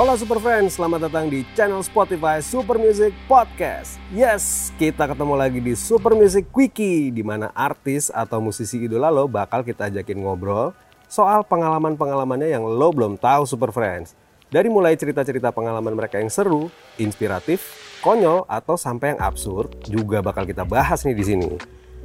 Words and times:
Halo 0.00 0.16
Super 0.16 0.40
Friends, 0.40 0.80
selamat 0.80 1.12
datang 1.12 1.28
di 1.28 1.44
channel 1.52 1.84
Spotify 1.84 2.40
Super 2.40 2.80
Music 2.80 3.12
Podcast. 3.28 4.00
Yes, 4.08 4.72
kita 4.80 5.04
ketemu 5.04 5.36
lagi 5.36 5.60
di 5.60 5.76
Super 5.76 6.16
Music 6.16 6.48
Quickie, 6.48 7.12
di 7.12 7.20
mana 7.20 7.52
artis 7.52 8.08
atau 8.08 8.40
musisi 8.40 8.80
idola 8.80 9.12
lo 9.12 9.28
bakal 9.28 9.60
kita 9.60 9.92
ajakin 9.92 10.24
ngobrol 10.24 10.72
soal 11.04 11.44
pengalaman-pengalamannya 11.44 12.48
yang 12.48 12.64
lo 12.64 12.88
belum 12.96 13.20
tahu 13.20 13.44
Super 13.44 13.76
Friends. 13.76 14.16
Dari 14.48 14.72
mulai 14.72 14.96
cerita-cerita 14.96 15.52
pengalaman 15.52 15.92
mereka 15.92 16.16
yang 16.16 16.32
seru, 16.32 16.72
inspiratif, 16.96 17.60
konyol, 18.00 18.48
atau 18.48 18.80
sampai 18.80 19.12
yang 19.12 19.20
absurd, 19.20 19.84
juga 19.84 20.24
bakal 20.24 20.48
kita 20.48 20.64
bahas 20.64 21.04
nih 21.04 21.12
di 21.12 21.24
sini. 21.28 21.50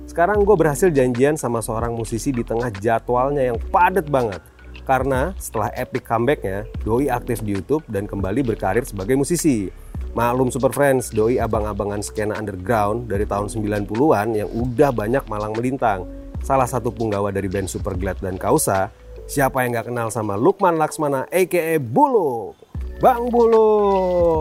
Sekarang 0.03 0.43
gue 0.43 0.55
berhasil 0.59 0.91
janjian 0.91 1.39
sama 1.39 1.63
seorang 1.63 1.95
musisi 1.95 2.35
di 2.35 2.43
tengah 2.43 2.75
jadwalnya 2.75 3.55
yang 3.55 3.57
padat 3.71 4.11
banget. 4.11 4.43
Karena 4.85 5.33
setelah 5.41 5.73
epic 5.73 6.05
comebacknya, 6.05 6.69
Doi 6.85 7.09
aktif 7.09 7.41
di 7.41 7.57
Youtube 7.57 7.81
dan 7.89 8.05
kembali 8.05 8.45
berkarir 8.45 8.85
sebagai 8.85 9.17
musisi. 9.17 9.67
Maklum 10.13 10.53
Super 10.53 10.71
Friends, 10.71 11.09
Doi 11.09 11.41
abang-abangan 11.41 11.99
skena 12.05 12.37
underground 12.37 13.09
dari 13.09 13.25
tahun 13.25 13.49
90-an 13.49 14.37
yang 14.37 14.47
udah 14.53 14.93
banyak 14.93 15.25
malang 15.25 15.57
melintang. 15.57 16.05
Salah 16.45 16.69
satu 16.69 16.93
punggawa 16.93 17.33
dari 17.33 17.49
band 17.49 17.65
Superglad 17.65 18.21
dan 18.21 18.37
Kausa, 18.37 18.93
siapa 19.25 19.65
yang 19.65 19.75
gak 19.75 19.89
kenal 19.89 20.13
sama 20.13 20.37
Lukman 20.37 20.77
Laksmana 20.77 21.25
aka 21.33 21.81
Bulu? 21.81 22.53
Bang 23.01 23.27
Bulu. 23.33 23.67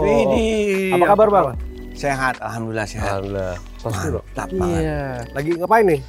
Widih. 0.04 0.94
Apa 0.94 1.16
kabar 1.16 1.28
Bang? 1.32 1.46
Sehat, 1.96 2.38
alhamdulillah 2.38 2.86
sehat. 2.86 3.22
Alhamdulillah. 3.22 3.56
Pasti. 4.34 4.58
Iya. 4.60 5.24
Lagi 5.32 5.50
ngapain 5.56 5.86
nih? 5.88 6.00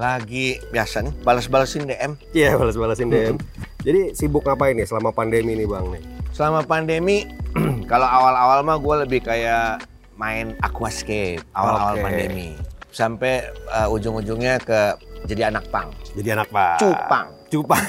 Lagi 0.00 0.56
biasa 0.72 1.04
nih, 1.04 1.12
balas-balasin 1.20 1.84
DM. 1.84 2.16
Iya, 2.32 2.56
balas-balasin 2.56 3.12
DM. 3.12 3.36
Jadi 3.84 4.16
sibuk 4.16 4.48
ngapain 4.48 4.72
nih 4.72 4.88
selama 4.88 5.12
pandemi 5.12 5.52
nih 5.52 5.68
Bang 5.68 5.92
nih? 5.92 6.00
Selama 6.32 6.64
pandemi, 6.64 7.28
kalau 7.90 8.08
awal-awal 8.08 8.64
mah 8.64 8.80
gue 8.80 8.96
lebih 9.04 9.20
kayak 9.28 9.84
main 10.16 10.56
aquascape 10.64 11.44
awal-awal 11.52 12.00
Oke. 12.00 12.04
pandemi. 12.08 12.56
Sampai 12.88 13.44
uh, 13.68 13.92
ujung-ujungnya 13.92 14.56
ke 14.64 14.96
jadi 15.28 15.52
anak 15.52 15.68
pang. 15.68 15.92
Jadi 16.16 16.28
anak 16.32 16.48
Pak. 16.48 16.80
Cupang. 16.80 17.26
Cupang. 17.52 17.84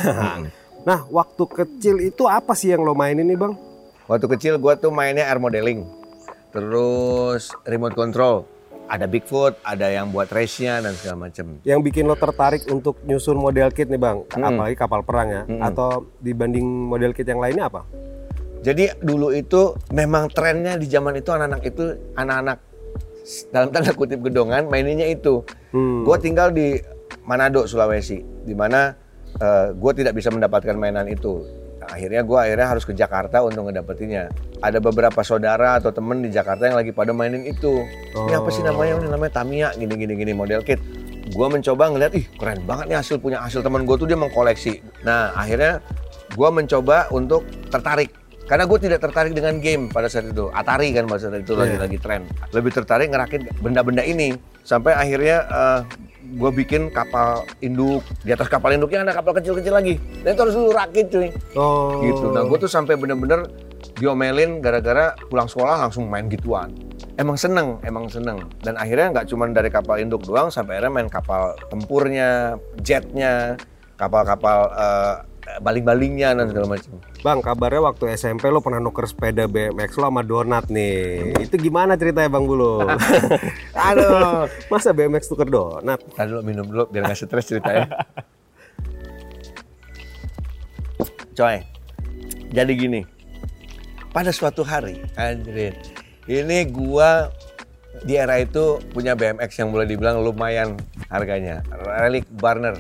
Nah, 0.82 1.06
waktu 1.14 1.46
kecil 1.46 2.02
itu 2.02 2.26
apa 2.26 2.58
sih 2.58 2.74
yang 2.74 2.82
lo 2.82 2.98
mainin 2.98 3.30
nih 3.30 3.38
Bang? 3.38 3.54
Waktu 4.10 4.26
kecil 4.34 4.58
gue 4.58 4.74
tuh 4.82 4.90
mainnya 4.90 5.30
air 5.30 5.38
modeling. 5.38 5.86
Terus 6.50 7.54
remote 7.70 7.94
control. 7.94 8.50
Ada 8.92 9.08
Bigfoot, 9.08 9.56
ada 9.64 9.88
yang 9.88 10.12
buat 10.12 10.28
race-nya 10.28 10.84
dan 10.84 10.92
segala 11.00 11.32
macem. 11.32 11.64
Yang 11.64 11.80
bikin 11.88 12.12
lo 12.12 12.20
tertarik 12.20 12.68
untuk 12.68 13.00
nyusun 13.08 13.40
model 13.40 13.72
kit 13.72 13.88
nih 13.88 13.96
Bang? 13.96 14.28
Hmm. 14.36 14.52
Apalagi 14.52 14.76
kapal 14.76 15.00
perang 15.08 15.32
ya? 15.32 15.42
Hmm. 15.48 15.64
Atau 15.64 16.12
dibanding 16.20 16.92
model 16.92 17.16
kit 17.16 17.24
yang 17.24 17.40
lainnya 17.40 17.72
apa? 17.72 17.88
Jadi 18.60 18.92
dulu 19.00 19.32
itu 19.32 19.80
memang 19.96 20.28
trennya 20.28 20.76
di 20.76 20.92
zaman 20.92 21.16
itu 21.16 21.32
anak-anak 21.32 21.62
itu 21.64 21.84
anak-anak 22.20 22.58
dalam 23.48 23.72
tanda 23.72 23.96
kutip 23.96 24.20
gedongan 24.28 24.68
maininnya 24.68 25.08
itu. 25.08 25.40
Hmm. 25.72 26.04
Gue 26.04 26.20
tinggal 26.20 26.52
di 26.52 26.76
Manado 27.24 27.64
Sulawesi, 27.64 28.20
di 28.44 28.52
mana 28.52 28.92
gue 29.72 29.92
tidak 29.96 30.20
bisa 30.20 30.36
mendapatkan 30.36 30.76
mainan 30.76 31.08
itu. 31.08 31.48
Akhirnya 31.90 32.22
gue 32.22 32.38
akhirnya 32.38 32.68
harus 32.70 32.86
ke 32.86 32.94
Jakarta 32.94 33.42
untuk 33.42 33.66
ngedapetinnya. 33.70 34.30
Ada 34.62 34.78
beberapa 34.78 35.22
saudara 35.26 35.82
atau 35.82 35.90
temen 35.90 36.22
di 36.22 36.30
Jakarta 36.30 36.70
yang 36.70 36.78
lagi 36.78 36.94
pada 36.94 37.10
mainin 37.16 37.42
itu. 37.42 37.82
Ini 38.14 38.38
apa 38.38 38.50
sih 38.54 38.62
namanya? 38.62 39.02
Ini 39.02 39.10
namanya 39.10 39.34
Tamiya, 39.42 39.74
gini 39.74 39.94
gini 39.98 40.14
gini 40.14 40.32
model 40.36 40.62
kit. 40.62 40.78
Gue 41.32 41.48
mencoba 41.48 41.90
ngeliat, 41.90 42.12
ih 42.14 42.26
keren 42.36 42.62
banget 42.68 42.92
nih 42.92 42.98
hasil 43.00 43.18
punya 43.18 43.40
hasil 43.42 43.64
teman 43.64 43.88
gue 43.88 43.96
tuh 43.96 44.06
dia 44.06 44.20
mengkoleksi. 44.20 44.84
Nah 45.08 45.32
akhirnya 45.34 45.80
gue 46.34 46.50
mencoba 46.52 47.08
untuk 47.10 47.48
tertarik 47.72 48.12
karena 48.46 48.68
gue 48.68 48.80
tidak 48.84 49.00
tertarik 49.00 49.32
dengan 49.32 49.64
game 49.64 49.88
pada 49.88 50.12
saat 50.12 50.28
itu. 50.28 50.52
Atari 50.52 50.92
kan 50.92 51.08
pada 51.08 51.24
saat 51.24 51.40
itu 51.40 51.56
lagi 51.56 51.80
Iya. 51.80 51.88
lagi 51.88 51.98
tren. 52.04 52.28
Lebih 52.52 52.72
tertarik 52.76 53.08
ngerakit 53.10 53.48
benda-benda 53.64 54.04
ini. 54.04 54.36
Sampai 54.62 54.92
akhirnya 54.94 55.48
gue 56.32 56.52
bikin 56.64 56.92
kapal 56.92 57.44
induk. 57.60 58.04
Di 58.24 58.32
atas 58.32 58.48
kapal 58.48 58.76
induknya 58.76 59.04
ada 59.04 59.16
kapal 59.16 59.36
kecil-kecil 59.36 59.74
lagi. 59.76 59.96
Dan 60.24 60.36
itu 60.36 60.42
harus 60.42 60.56
dulu 60.56 60.72
rakit 60.72 61.12
cuy. 61.12 61.30
Oh. 61.56 62.00
Gitu. 62.00 62.32
Nah 62.32 62.48
gue 62.48 62.58
tuh 62.62 62.72
sampai 62.72 62.96
bener-bener 62.96 63.48
diomelin 63.98 64.64
gara-gara 64.64 65.14
pulang 65.30 65.46
sekolah 65.46 65.78
langsung 65.88 66.10
main 66.10 66.26
gituan. 66.32 66.74
Emang 67.20 67.38
seneng, 67.38 67.78
emang 67.86 68.10
seneng. 68.10 68.50
Dan 68.64 68.80
akhirnya 68.80 69.14
nggak 69.14 69.28
cuma 69.30 69.46
dari 69.52 69.70
kapal 69.70 70.02
induk 70.02 70.26
doang, 70.26 70.50
sampai 70.50 70.80
akhirnya 70.80 70.94
main 70.94 71.10
kapal 71.12 71.54
tempurnya, 71.70 72.58
jetnya, 72.82 73.60
kapal-kapal 74.00 74.74
eh, 74.74 75.16
baling-balingnya 75.60 76.38
dan 76.38 76.46
segala 76.48 76.78
macam. 76.78 77.02
Bang, 77.20 77.44
kabarnya 77.44 77.82
waktu 77.84 78.16
SMP 78.16 78.48
lo 78.48 78.64
pernah 78.64 78.80
nuker 78.80 79.04
sepeda 79.04 79.50
BMX 79.52 80.00
lo 80.00 80.08
sama 80.08 80.24
donat 80.24 80.72
nih. 80.72 81.36
Itu 81.44 81.60
gimana 81.60 82.00
ceritanya 82.00 82.32
Bang 82.32 82.48
Bulu? 82.48 82.88
Aduh. 83.90 84.48
Masa 84.72 84.96
BMX 84.96 85.28
tuker 85.28 85.52
donat? 85.52 86.00
Tadi 86.16 86.32
dulu 86.32 86.42
minum 86.46 86.64
dulu 86.64 86.88
biar 86.88 87.12
nggak 87.12 87.20
stres 87.20 87.52
ceritanya. 87.52 87.92
Coy, 91.38 91.64
jadi 92.52 92.72
gini. 92.76 93.02
Pada 94.12 94.36
suatu 94.36 94.68
hari, 94.68 95.00
anjir, 95.16 95.72
ini 96.28 96.68
gua 96.68 97.32
di 98.04 98.20
era 98.20 98.36
itu 98.44 98.84
punya 98.92 99.16
BMX 99.16 99.64
yang 99.64 99.72
boleh 99.72 99.88
dibilang 99.88 100.20
lumayan 100.20 100.76
harganya, 101.08 101.64
Relic 101.72 102.28
Barner. 102.36 102.76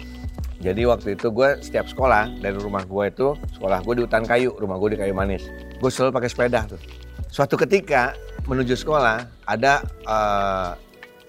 Jadi 0.61 0.85
waktu 0.85 1.17
itu 1.17 1.33
gue 1.33 1.57
setiap 1.65 1.89
sekolah 1.89 2.29
dari 2.37 2.53
rumah 2.53 2.85
gue 2.85 3.05
itu 3.09 3.33
sekolah 3.57 3.81
gue 3.81 3.93
di 3.97 4.01
hutan 4.05 4.23
kayu, 4.23 4.53
rumah 4.61 4.77
gue 4.77 4.93
di 4.93 4.97
kayu 5.01 5.13
manis. 5.17 5.49
Gue 5.81 5.89
selalu 5.89 6.21
pakai 6.21 6.29
sepeda 6.29 6.69
tuh. 6.69 6.77
Suatu 7.33 7.57
ketika 7.57 8.13
menuju 8.45 8.77
sekolah 8.77 9.25
ada 9.49 9.81
eh, 10.05 10.71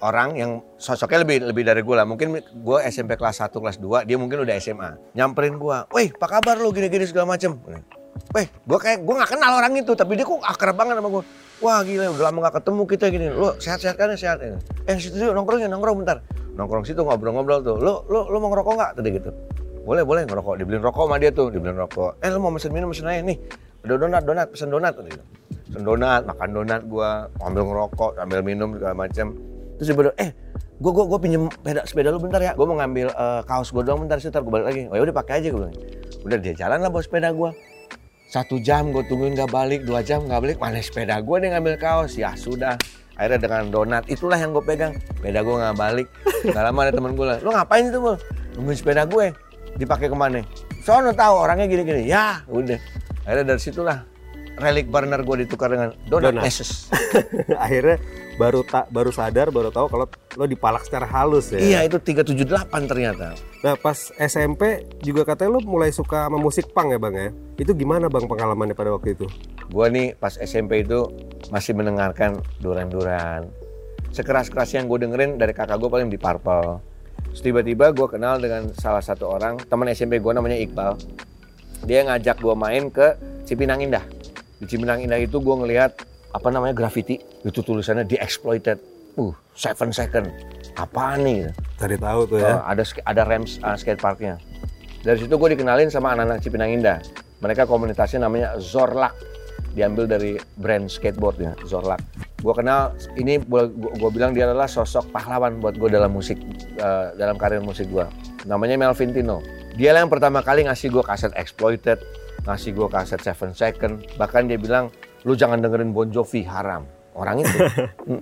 orang 0.03 0.29
yang 0.35 0.51
sosoknya 0.75 1.23
lebih 1.23 1.49
lebih 1.49 1.63
dari 1.65 1.81
gue 1.81 1.95
lah. 1.95 2.05
Mungkin 2.05 2.35
gue 2.43 2.77
SMP 2.91 3.15
kelas 3.15 3.41
1, 3.41 3.55
kelas 3.55 3.77
2, 3.79 4.05
dia 4.05 4.17
mungkin 4.19 4.43
udah 4.43 4.53
SMA. 4.59 5.17
Nyamperin 5.17 5.55
gue, 5.57 5.77
weh 5.95 6.07
apa 6.11 6.27
kabar 6.27 6.59
lu 6.59 6.69
gini-gini 6.75 7.07
segala 7.07 7.33
macem. 7.33 7.55
Weh, 8.35 8.45
gue 8.45 8.79
kayak 8.79 9.01
gue 9.01 9.13
nggak 9.17 9.31
kenal 9.33 9.57
orang 9.57 9.73
itu, 9.79 9.97
tapi 9.97 10.19
dia 10.19 10.27
kok 10.27 10.43
akrab 10.43 10.75
banget 10.77 10.99
sama 10.99 11.09
gue. 11.09 11.23
Wah 11.63 11.79
gila, 11.79 12.11
udah 12.11 12.23
lama 12.27 12.51
gak 12.51 12.59
ketemu 12.59 12.83
kita 12.83 13.05
gini. 13.07 13.25
Lu 13.31 13.55
sehat-sehat 13.55 13.95
kan 13.95 14.11
sehat. 14.19 14.43
Eh 14.43 14.95
situ 14.99 15.15
yuk 15.15 15.31
nongkrong 15.31 15.63
ya 15.63 15.71
nongkrong 15.71 16.03
bentar. 16.03 16.19
Nongkrong 16.53 16.85
situ 16.85 17.01
ngobrol-ngobrol 17.01 17.59
tuh. 17.65 17.75
Lu 17.81 18.05
lu 18.09 18.29
lu 18.29 18.37
mau 18.37 18.49
ngerokok 18.53 18.73
nggak 18.77 18.91
tadi 18.99 19.09
gitu? 19.17 19.31
Boleh 19.83 20.03
boleh 20.05 20.23
ngerokok. 20.23 20.53
Dibeliin 20.61 20.83
rokok 20.85 21.03
sama 21.09 21.17
dia 21.19 21.31
tuh, 21.33 21.51
dibeliin 21.51 21.75
rokok. 21.75 22.21
Eh 22.23 22.29
lu 22.31 22.39
mau 22.39 22.53
pesen 22.53 22.71
minum 22.71 22.87
pesen 22.93 23.09
aja 23.09 23.21
nih. 23.25 23.37
Ada 23.83 23.93
donat 23.99 24.23
donat 24.23 24.47
pesen 24.53 24.69
donat 24.71 24.93
tadi 24.95 25.09
gitu. 25.11 25.25
Pesen 25.67 25.83
donat, 25.83 26.21
makan 26.23 26.49
donat 26.55 26.81
gua, 26.87 27.27
ambil 27.43 27.63
ngerokok, 27.67 28.11
ambil 28.21 28.39
minum 28.45 28.69
segala 28.77 28.95
macam. 28.95 29.35
Terus 29.81 29.87
dia 29.89 30.13
eh 30.21 30.29
gua 30.79 30.91
gua 30.93 31.05
gua 31.09 31.19
pinjem 31.19 31.49
sepeda 31.51 31.81
sepeda 31.83 32.07
lu 32.13 32.21
bentar 32.21 32.39
ya. 32.39 32.53
Gua 32.55 32.69
mau 32.69 32.77
ngambil 32.79 33.11
eh, 33.11 33.41
kaos 33.43 33.73
gua 33.73 33.83
doang 33.83 34.05
bentar 34.05 34.21
sebentar 34.21 34.45
gua 34.45 34.61
balik 34.61 34.67
lagi. 34.71 34.81
Oh 34.87 34.95
ya 34.95 35.03
udah 35.09 35.15
pakai 35.19 35.33
aja 35.43 35.47
gua 35.51 35.67
bilang. 35.67 35.75
Udah 36.23 36.37
dia 36.39 36.53
jalan 36.55 36.79
lah 36.79 36.89
bawa 36.93 37.03
sepeda 37.03 37.33
gua. 37.35 37.51
Satu 38.33 38.57
jam 38.57 38.89
gue 38.89 39.05
tungguin 39.05 39.37
gak 39.37 39.53
balik, 39.53 39.85
dua 39.85 40.01
jam 40.01 40.25
gak 40.25 40.41
balik, 40.41 40.57
mana 40.57 40.81
sepeda 40.81 41.21
gue 41.21 41.37
nih 41.37 41.53
ngambil 41.53 41.77
kaos. 41.77 42.17
Ya 42.17 42.33
sudah, 42.33 42.81
akhirnya 43.17 43.39
dengan 43.41 43.69
donat, 43.69 44.03
itulah 44.09 44.37
yang 44.37 44.53
gue 44.53 44.63
pegang. 44.65 44.93
Sepeda 45.17 45.41
gue 45.43 45.55
gak 45.59 45.77
balik. 45.77 46.07
Gak 46.43 46.63
lama 46.63 46.79
ada 46.85 46.91
temen 46.91 47.11
gue 47.17 47.25
lah, 47.25 47.37
lo 47.41 47.49
ngapain 47.53 47.87
itu 47.87 47.99
bol? 47.99 48.15
Nungguin 48.59 48.77
sepeda 48.77 49.03
gue, 49.09 49.33
dipakai 49.77 50.07
ke 50.11 50.17
mana? 50.17 50.45
Soalnya 50.83 51.15
tahu 51.15 51.47
orangnya 51.47 51.65
gini-gini, 51.65 52.05
ya 52.05 52.43
udah. 52.51 52.77
Akhirnya 53.23 53.55
dari 53.55 53.61
situlah 53.63 54.03
relic 54.57 54.87
burner 54.89 55.21
gue 55.25 55.45
ditukar 55.45 55.73
dengan 55.73 55.89
donat, 56.05 56.33
Donat. 56.33 56.43
Meses. 56.45 56.89
Akhirnya 57.65 57.97
baru 58.37 58.65
tak 58.65 58.89
baru 58.89 59.13
sadar, 59.13 59.53
baru 59.53 59.69
tahu 59.69 59.87
kalau 59.89 60.05
lo 60.09 60.45
dipalak 60.45 60.85
secara 60.85 61.05
halus 61.05 61.53
ya. 61.53 61.59
Iya 61.61 61.79
itu 61.85 61.97
378 62.01 62.89
ternyata. 62.89 63.37
Nah 63.61 63.73
pas 63.77 64.13
SMP 64.17 64.89
juga 65.01 65.25
katanya 65.25 65.57
lo 65.57 65.61
mulai 65.65 65.93
suka 65.93 66.29
sama 66.29 66.37
musik 66.41 66.73
punk 66.73 66.93
ya 66.93 66.99
bang 67.01 67.15
ya? 67.15 67.29
Itu 67.61 67.71
gimana 67.77 68.09
bang 68.09 68.25
pengalamannya 68.25 68.73
pada 68.77 68.93
waktu 68.93 69.17
itu? 69.17 69.25
Gue 69.69 69.87
nih 69.89 70.17
pas 70.17 70.33
SMP 70.37 70.85
itu 70.85 71.09
masih 71.49 71.77
mendengarkan 71.77 72.41
duran-duran. 72.61 73.49
Sekeras-keras 74.13 74.77
yang 74.77 74.85
gue 74.85 75.01
dengerin 75.01 75.41
dari 75.41 75.53
kakak 75.57 75.81
gue 75.81 75.89
paling 75.89 76.09
di 76.09 76.21
Purple. 76.21 76.93
Tiba-tiba 77.33 77.89
gue 77.89 78.05
kenal 78.05 78.37
dengan 78.37 78.69
salah 78.77 79.01
satu 79.01 79.25
orang, 79.25 79.57
teman 79.65 79.89
SMP 79.89 80.21
gue 80.21 80.33
namanya 80.37 80.53
Iqbal. 80.53 80.93
Dia 81.89 82.05
ngajak 82.05 82.37
gue 82.37 82.53
main 82.53 82.93
ke 82.93 83.17
Cipinang 83.49 83.81
Indah. 83.81 84.05
Di 84.63 84.71
Cipinang 84.71 85.03
Indah 85.03 85.19
itu 85.19 85.43
gue 85.43 85.55
ngelihat 85.59 85.91
apa 86.31 86.47
namanya 86.47 86.71
graffiti. 86.71 87.19
Itu 87.43 87.59
tulisannya 87.59 88.07
di 88.07 88.15
exploited. 88.15 88.79
Uh, 89.13 89.35
seven 89.53 89.91
second. 89.91 90.31
Apaan 90.73 91.21
nih? 91.21 91.51
Cari 91.77 91.99
tahu 91.99 92.25
tuh 92.25 92.39
Oh, 92.39 92.47
ya. 92.47 92.63
ada 92.63 92.81
sk- 92.81 93.03
ada 93.03 93.27
Rams 93.27 93.59
uh, 93.61 93.75
skate 93.75 93.99
parknya. 93.99 94.39
Dari 95.03 95.19
situ 95.19 95.35
gue 95.35 95.49
dikenalin 95.53 95.91
sama 95.91 96.15
anak-anak 96.15 96.39
Cipinang 96.39 96.71
Indah. 96.71 97.03
Mereka 97.43 97.67
komunitasnya 97.67 98.23
namanya 98.23 98.55
Zorlak. 98.57 99.11
Diambil 99.73 100.05
dari 100.05 100.37
brand 100.55 100.85
skateboardnya, 100.85 101.57
Zorlak. 101.65 101.97
Gue 102.39 102.53
kenal, 102.53 102.93
ini 103.17 103.41
gue 103.41 104.09
bilang 104.13 104.31
dia 104.31 104.45
adalah 104.45 104.69
sosok 104.69 105.09
pahlawan 105.09 105.57
buat 105.57 105.75
gue 105.75 105.89
dalam 105.89 106.13
musik, 106.13 106.37
uh, 106.77 107.09
dalam 107.17 107.35
karir 107.35 107.57
musik 107.59 107.89
gue. 107.89 108.05
Namanya 108.45 108.77
Melvin 108.77 109.11
Tino. 109.11 109.41
Dia 109.73 109.97
yang 109.97 110.13
pertama 110.13 110.45
kali 110.45 110.69
ngasih 110.69 110.93
gue 110.93 111.01
kaset 111.01 111.33
exploited, 111.33 111.97
ngasih 112.43 112.71
gue 112.75 112.87
kaset 112.91 113.19
Seven 113.23 113.51
Second. 113.55 114.03
Bahkan 114.19 114.51
dia 114.51 114.59
bilang, 114.59 114.91
lu 115.23 115.33
jangan 115.33 115.59
dengerin 115.59 115.95
Bon 115.95 116.07
Jovi 116.07 116.43
haram. 116.43 116.83
Orang 117.15 117.43
itu. 117.43 117.57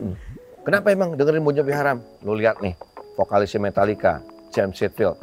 Kenapa 0.65 0.93
emang 0.93 1.17
dengerin 1.17 1.41
Bon 1.41 1.55
Jovi 1.55 1.73
haram? 1.73 2.01
Lu 2.21 2.37
lihat 2.37 2.61
nih, 2.61 2.77
vokalisnya 3.17 3.61
Metallica, 3.61 4.21
James 4.53 4.77
Hetfield 4.77 5.17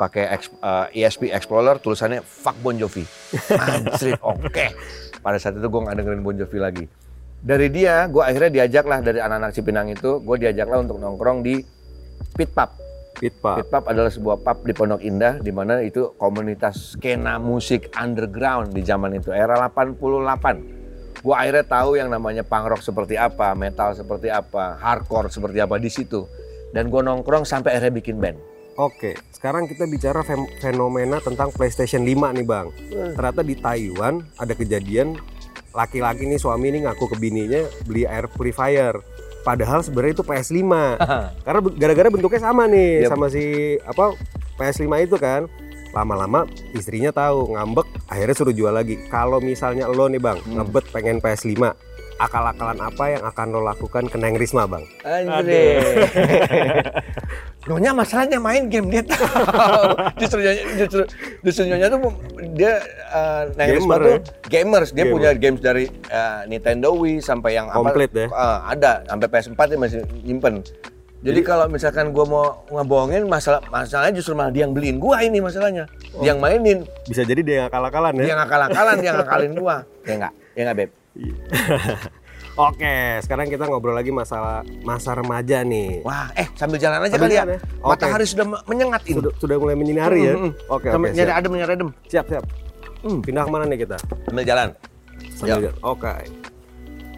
pakai 0.00 0.32
ex- 0.32 0.56
eh, 0.64 1.04
ESP 1.04 1.28
Explorer 1.28 1.76
tulisannya 1.76 2.24
fuck 2.24 2.56
Bon 2.64 2.72
Jovi. 2.72 3.04
Anjir, 3.52 4.16
oke. 4.24 4.66
Pada 5.20 5.36
saat 5.36 5.60
itu 5.60 5.68
gue 5.68 5.80
nggak 5.84 5.96
dengerin 6.00 6.22
Bon 6.24 6.32
Jovi 6.32 6.56
lagi. 6.56 6.84
Dari 7.40 7.68
dia, 7.68 8.08
gue 8.08 8.24
akhirnya 8.24 8.48
diajak 8.48 8.88
lah 8.88 9.04
dari 9.04 9.20
anak-anak 9.20 9.52
Cipinang 9.52 9.92
itu, 9.92 10.24
gue 10.24 10.36
diajak 10.40 10.68
lah 10.72 10.80
untuk 10.80 10.96
nongkrong 10.96 11.44
di 11.44 11.60
Pit 12.32 12.48
Pub. 12.56 12.72
Pit 13.20 13.36
Pub. 13.36 13.60
Adalah 13.84 14.08
sebuah 14.08 14.40
pub 14.40 14.64
di 14.64 14.72
Pondok 14.72 15.04
Indah 15.04 15.36
di 15.36 15.52
mana 15.52 15.84
itu 15.84 16.16
komunitas 16.16 16.96
skena 16.96 17.36
musik 17.36 17.92
underground 17.92 18.72
di 18.72 18.80
zaman 18.80 19.20
itu 19.20 19.28
era 19.28 19.60
88. 19.60 21.20
Gua 21.20 21.44
akhirnya 21.44 21.68
tahu 21.68 22.00
yang 22.00 22.08
namanya 22.08 22.40
punk 22.40 22.72
rock 22.72 22.80
seperti 22.80 23.20
apa, 23.20 23.52
metal 23.52 23.92
seperti 23.92 24.32
apa, 24.32 24.80
hardcore 24.80 25.28
seperti 25.28 25.60
apa 25.60 25.76
di 25.76 25.92
situ. 25.92 26.24
Dan 26.72 26.88
gua 26.88 27.04
nongkrong 27.04 27.44
sampai 27.44 27.76
akhirnya 27.76 28.00
bikin 28.00 28.16
band. 28.16 28.40
Oke, 28.80 29.12
sekarang 29.36 29.68
kita 29.68 29.84
bicara 29.84 30.24
fenomena 30.64 31.20
tentang 31.20 31.52
PlayStation 31.52 32.00
5 32.00 32.32
nih 32.32 32.46
Bang. 32.48 32.72
Ternyata 32.88 33.44
di 33.44 33.52
Taiwan 33.60 34.24
ada 34.40 34.56
kejadian 34.56 35.20
laki-laki 35.76 36.24
nih 36.24 36.40
suami 36.40 36.72
ini 36.72 36.88
ngaku 36.88 37.04
ke 37.12 37.16
bininya 37.20 37.68
beli 37.84 38.08
air 38.08 38.24
purifier. 38.32 38.96
Padahal 39.40 39.80
sebenarnya 39.80 40.14
itu 40.14 40.24
PS5. 40.24 40.62
Karena 41.44 41.60
gara-gara 41.74 42.08
bentuknya 42.08 42.40
sama 42.40 42.64
nih 42.64 43.04
Yep. 43.04 43.10
sama 43.10 43.26
si 43.28 43.44
apa 43.80 44.14
PS5 44.56 44.84
itu 45.00 45.16
kan. 45.16 45.48
Lama-lama 45.90 46.46
istrinya 46.70 47.10
tahu 47.10 47.50
ngambek, 47.50 47.82
akhirnya 48.06 48.30
suruh 48.32 48.54
jual 48.54 48.70
lagi. 48.70 48.94
Kalau 49.08 49.42
misalnya 49.42 49.84
lo 49.84 50.06
nih 50.06 50.22
Bang, 50.22 50.38
Hmm. 50.38 50.62
ngebet 50.62 50.86
pengen 50.88 51.18
PS5, 51.18 51.74
akal-akalan 52.16 52.78
apa 52.78 53.04
yang 53.10 53.26
akan 53.26 53.46
lo 53.50 53.60
lakukan 53.60 54.06
ke 54.06 54.14
Neng 54.14 54.38
Risma 54.38 54.70
Bang? 54.70 54.86
Andre. 55.02 55.82
Nyonya 57.70 57.94
masalahnya 57.94 58.42
main 58.42 58.66
game 58.66 58.90
dia 58.90 59.06
tahu. 59.06 59.22
justru 60.20 60.42
nyonya 60.42 60.62
justru, 60.74 61.02
justru 61.46 61.62
nyonya 61.70 61.86
tuh 61.86 61.98
dia 62.58 62.82
uh, 63.14 63.46
Risma 63.54 63.94
Gamer 63.94 64.00
tuh 64.02 64.18
gamers. 64.50 64.88
Dia 64.90 65.06
Gamer. 65.06 65.14
punya 65.14 65.30
games 65.38 65.60
dari 65.62 65.86
uh, 66.10 66.42
Nintendo 66.50 66.90
Wii 66.98 67.22
sampai 67.22 67.54
yang 67.54 67.70
apa- 67.70 67.94
Komplit 67.94 68.10
ya? 68.10 68.26
Uh, 68.26 68.58
ada 68.66 69.06
sampai 69.06 69.26
PS4 69.30 69.60
dia 69.70 69.78
masih 69.78 70.00
nyimpen. 70.26 70.66
Jadi 71.20 71.40
kalau 71.44 71.70
misalkan 71.70 72.10
gua 72.10 72.24
mau 72.26 72.44
ngebohongin 72.72 73.28
masalah 73.30 73.62
masalahnya 73.70 74.18
justru 74.18 74.34
malah 74.34 74.50
dia 74.50 74.66
yang 74.66 74.74
beliin 74.74 74.98
gua 74.98 75.22
ini 75.22 75.38
masalahnya. 75.38 75.86
Dia 76.18 76.34
yang 76.34 76.42
mainin, 76.42 76.82
Bisa 77.06 77.22
jadi 77.22 77.38
dia 77.44 77.54
yang 77.62 77.66
akal-akalan 77.70 78.18
ya? 78.18 78.22
dia 78.24 78.32
yang 78.34 78.42
akal-akalan, 78.42 78.94
dia 78.98 79.08
yang 79.14 79.18
ngakalin 79.22 79.52
gua. 79.54 79.76
Ya 80.02 80.14
enggak? 80.18 80.32
Ya 80.58 80.60
enggak, 80.66 80.76
Beb? 80.80 80.90
Oke, 82.60 83.24
sekarang 83.24 83.48
kita 83.48 83.64
ngobrol 83.64 83.96
lagi 83.96 84.12
masalah 84.12 84.60
masa 84.84 85.16
remaja 85.16 85.64
nih. 85.64 86.04
Wah, 86.04 86.28
eh 86.36 86.44
sambil 86.52 86.76
jalan 86.76 87.08
aja 87.08 87.16
Sambil 87.16 87.32
kali 87.32 87.36
ya. 87.40 87.44
ya? 87.56 87.58
Matahari 87.80 88.26
sudah 88.28 88.44
me- 88.44 88.64
menyengat 88.68 89.00
ini. 89.08 89.16
Sudah, 89.16 89.32
sudah 89.40 89.56
mulai 89.56 89.76
menyinari 89.80 90.28
ya? 90.28 90.34
Hmm, 90.36 90.52
hmm. 90.52 90.52
Oke, 90.68 90.86
oke. 90.86 90.88
Sambil 90.92 91.08
nyari 91.16 91.32
adem, 91.32 91.50
nyari 91.56 91.72
adem. 91.72 91.88
siap, 92.04 92.26
siap. 92.28 92.44
Hmm. 93.00 93.24
Pindah 93.24 93.48
ke 93.48 93.50
mana 93.50 93.64
nih 93.64 93.88
kita? 93.88 93.96
Sambil 94.28 94.44
jalan. 94.44 94.68
Sambil 95.40 95.72
jalan. 95.72 95.76
Oke. 95.80 96.12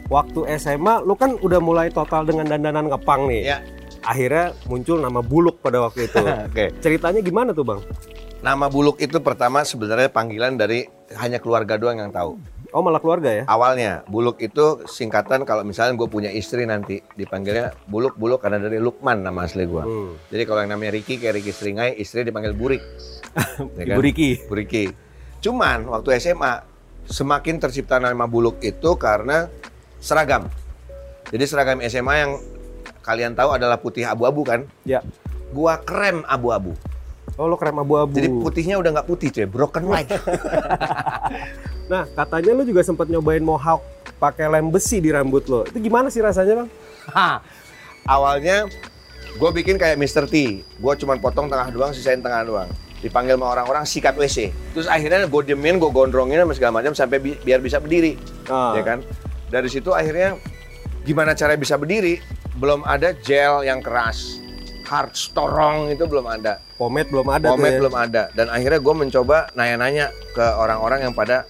Waktu 0.06 0.40
SMA, 0.62 0.94
lu 1.02 1.14
kan 1.18 1.34
udah 1.42 1.58
mulai 1.58 1.90
total 1.90 2.22
dengan 2.22 2.46
dandanan 2.46 2.86
ngepang 2.86 3.26
nih. 3.26 3.42
Ya. 3.42 3.58
Akhirnya 4.06 4.54
muncul 4.70 5.02
nama 5.02 5.26
Buluk 5.26 5.58
pada 5.58 5.82
waktu 5.82 6.06
itu. 6.06 6.22
Oke. 6.54 6.70
Ceritanya 6.78 7.18
gimana 7.18 7.50
tuh 7.50 7.66
bang? 7.66 7.82
Nama 8.46 8.70
Buluk 8.70 9.02
itu 9.02 9.18
pertama 9.18 9.66
sebenarnya 9.66 10.06
panggilan 10.06 10.54
dari 10.54 10.86
hanya 11.18 11.42
keluarga 11.42 11.74
doang 11.74 11.98
yang 11.98 12.14
tahu. 12.14 12.38
Oh 12.72 12.80
malah 12.80 13.04
keluarga 13.04 13.28
ya? 13.28 13.44
Awalnya 13.44 14.00
Buluk 14.08 14.40
itu 14.40 14.80
singkatan 14.88 15.44
kalau 15.44 15.60
misalnya 15.60 15.92
gue 15.92 16.08
punya 16.08 16.32
istri 16.32 16.64
nanti 16.64 17.04
dipanggilnya 17.20 17.76
Buluk 17.84 18.16
Buluk 18.16 18.40
karena 18.40 18.56
dari 18.56 18.80
Lukman 18.80 19.20
nama 19.20 19.44
asli 19.44 19.68
gue. 19.68 19.84
Hmm. 19.84 20.16
Jadi 20.32 20.42
kalau 20.48 20.64
yang 20.64 20.72
namanya 20.72 20.96
Riki 20.96 21.20
kayak 21.20 21.36
Riki 21.36 21.52
Seringai, 21.52 21.92
istri 22.00 22.24
dipanggil 22.24 22.56
Burik. 22.56 22.80
Ya 23.76 23.84
kan? 23.84 23.96
Ibu 23.96 24.02
Riki. 24.04 24.30
Buriki. 24.48 24.84
Cuman 25.44 25.88
waktu 25.88 26.16
SMA 26.20 26.64
semakin 27.08 27.60
tercipta 27.60 28.00
nama 28.00 28.24
Buluk 28.24 28.60
itu 28.64 28.96
karena 28.96 29.52
seragam. 30.00 30.48
Jadi 31.28 31.44
seragam 31.44 31.78
SMA 31.84 32.14
yang 32.24 32.32
kalian 33.04 33.32
tahu 33.36 33.52
adalah 33.52 33.76
putih 33.76 34.08
abu-abu 34.08 34.44
kan? 34.44 34.64
Ya. 34.88 35.04
Gua 35.52 35.76
krem 35.76 36.24
abu-abu. 36.24 36.72
Oh 37.36 37.48
lo 37.48 37.56
krem 37.56 37.76
abu-abu. 37.76 38.16
Jadi 38.16 38.28
putihnya 38.28 38.76
udah 38.76 39.00
nggak 39.00 39.08
putih 39.08 39.28
cuy, 39.32 39.48
broken 39.48 39.84
white. 39.88 40.12
Nah 41.92 42.08
katanya 42.08 42.56
lu 42.56 42.64
juga 42.64 42.80
sempat 42.80 43.04
nyobain 43.04 43.44
mohawk 43.44 43.84
pakai 44.16 44.48
lem 44.48 44.72
besi 44.72 44.96
di 44.96 45.12
rambut 45.12 45.44
lo. 45.44 45.68
Itu 45.68 45.76
gimana 45.76 46.08
sih 46.08 46.24
rasanya 46.24 46.64
bang? 46.64 46.68
Ha. 47.12 47.44
Awalnya 48.08 48.64
gue 49.36 49.50
bikin 49.52 49.76
kayak 49.76 50.00
Mr. 50.00 50.24
T. 50.24 50.64
Gue 50.64 50.94
cuma 50.96 51.20
potong 51.20 51.52
tengah 51.52 51.68
doang, 51.68 51.92
sisain 51.92 52.24
tengah 52.24 52.48
doang. 52.48 52.68
Dipanggil 53.04 53.36
sama 53.36 53.52
orang-orang 53.52 53.84
sikat 53.84 54.16
WC. 54.16 54.54
Terus 54.72 54.88
akhirnya 54.88 55.28
gue 55.28 55.42
diemin, 55.44 55.76
gue 55.76 55.90
gondrongin 55.92 56.40
sama 56.40 56.54
segala 56.56 56.72
macam 56.80 56.96
sampai 56.96 57.18
bi- 57.20 57.36
biar 57.36 57.60
bisa 57.60 57.76
berdiri. 57.76 58.16
Ah. 58.48 58.72
ya 58.72 58.82
kan? 58.82 59.04
Dari 59.52 59.68
situ 59.68 59.92
akhirnya 59.92 60.40
gimana 61.04 61.36
cara 61.36 61.52
bisa 61.60 61.76
berdiri? 61.76 62.22
Belum 62.56 62.80
ada 62.86 63.12
gel 63.12 63.66
yang 63.66 63.84
keras, 63.84 64.38
hard 64.86 65.12
storong 65.12 65.88
itu 65.90 66.04
belum 66.04 66.24
ada, 66.24 66.60
Pomade 66.76 67.08
belum 67.08 67.26
ada 67.26 67.48
pomade 67.48 67.74
ya? 67.74 67.80
belum 67.80 67.94
ada. 67.96 68.22
Dan 68.32 68.46
akhirnya 68.48 68.80
gue 68.80 68.94
mencoba 68.94 69.36
nanya-nanya 69.52 70.08
ke 70.30 70.44
orang-orang 70.56 71.04
yang 71.04 71.12
pada 71.12 71.44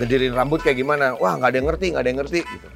ngedirin 0.00 0.32
rambut 0.32 0.64
kayak 0.64 0.80
gimana. 0.80 1.12
Wah 1.20 1.36
nggak 1.36 1.50
ada 1.52 1.56
yang 1.60 1.68
ngerti, 1.68 1.86
nggak 1.92 2.02
ada 2.02 2.08
yang 2.08 2.20
ngerti. 2.24 2.40
Gitu. 2.40 2.68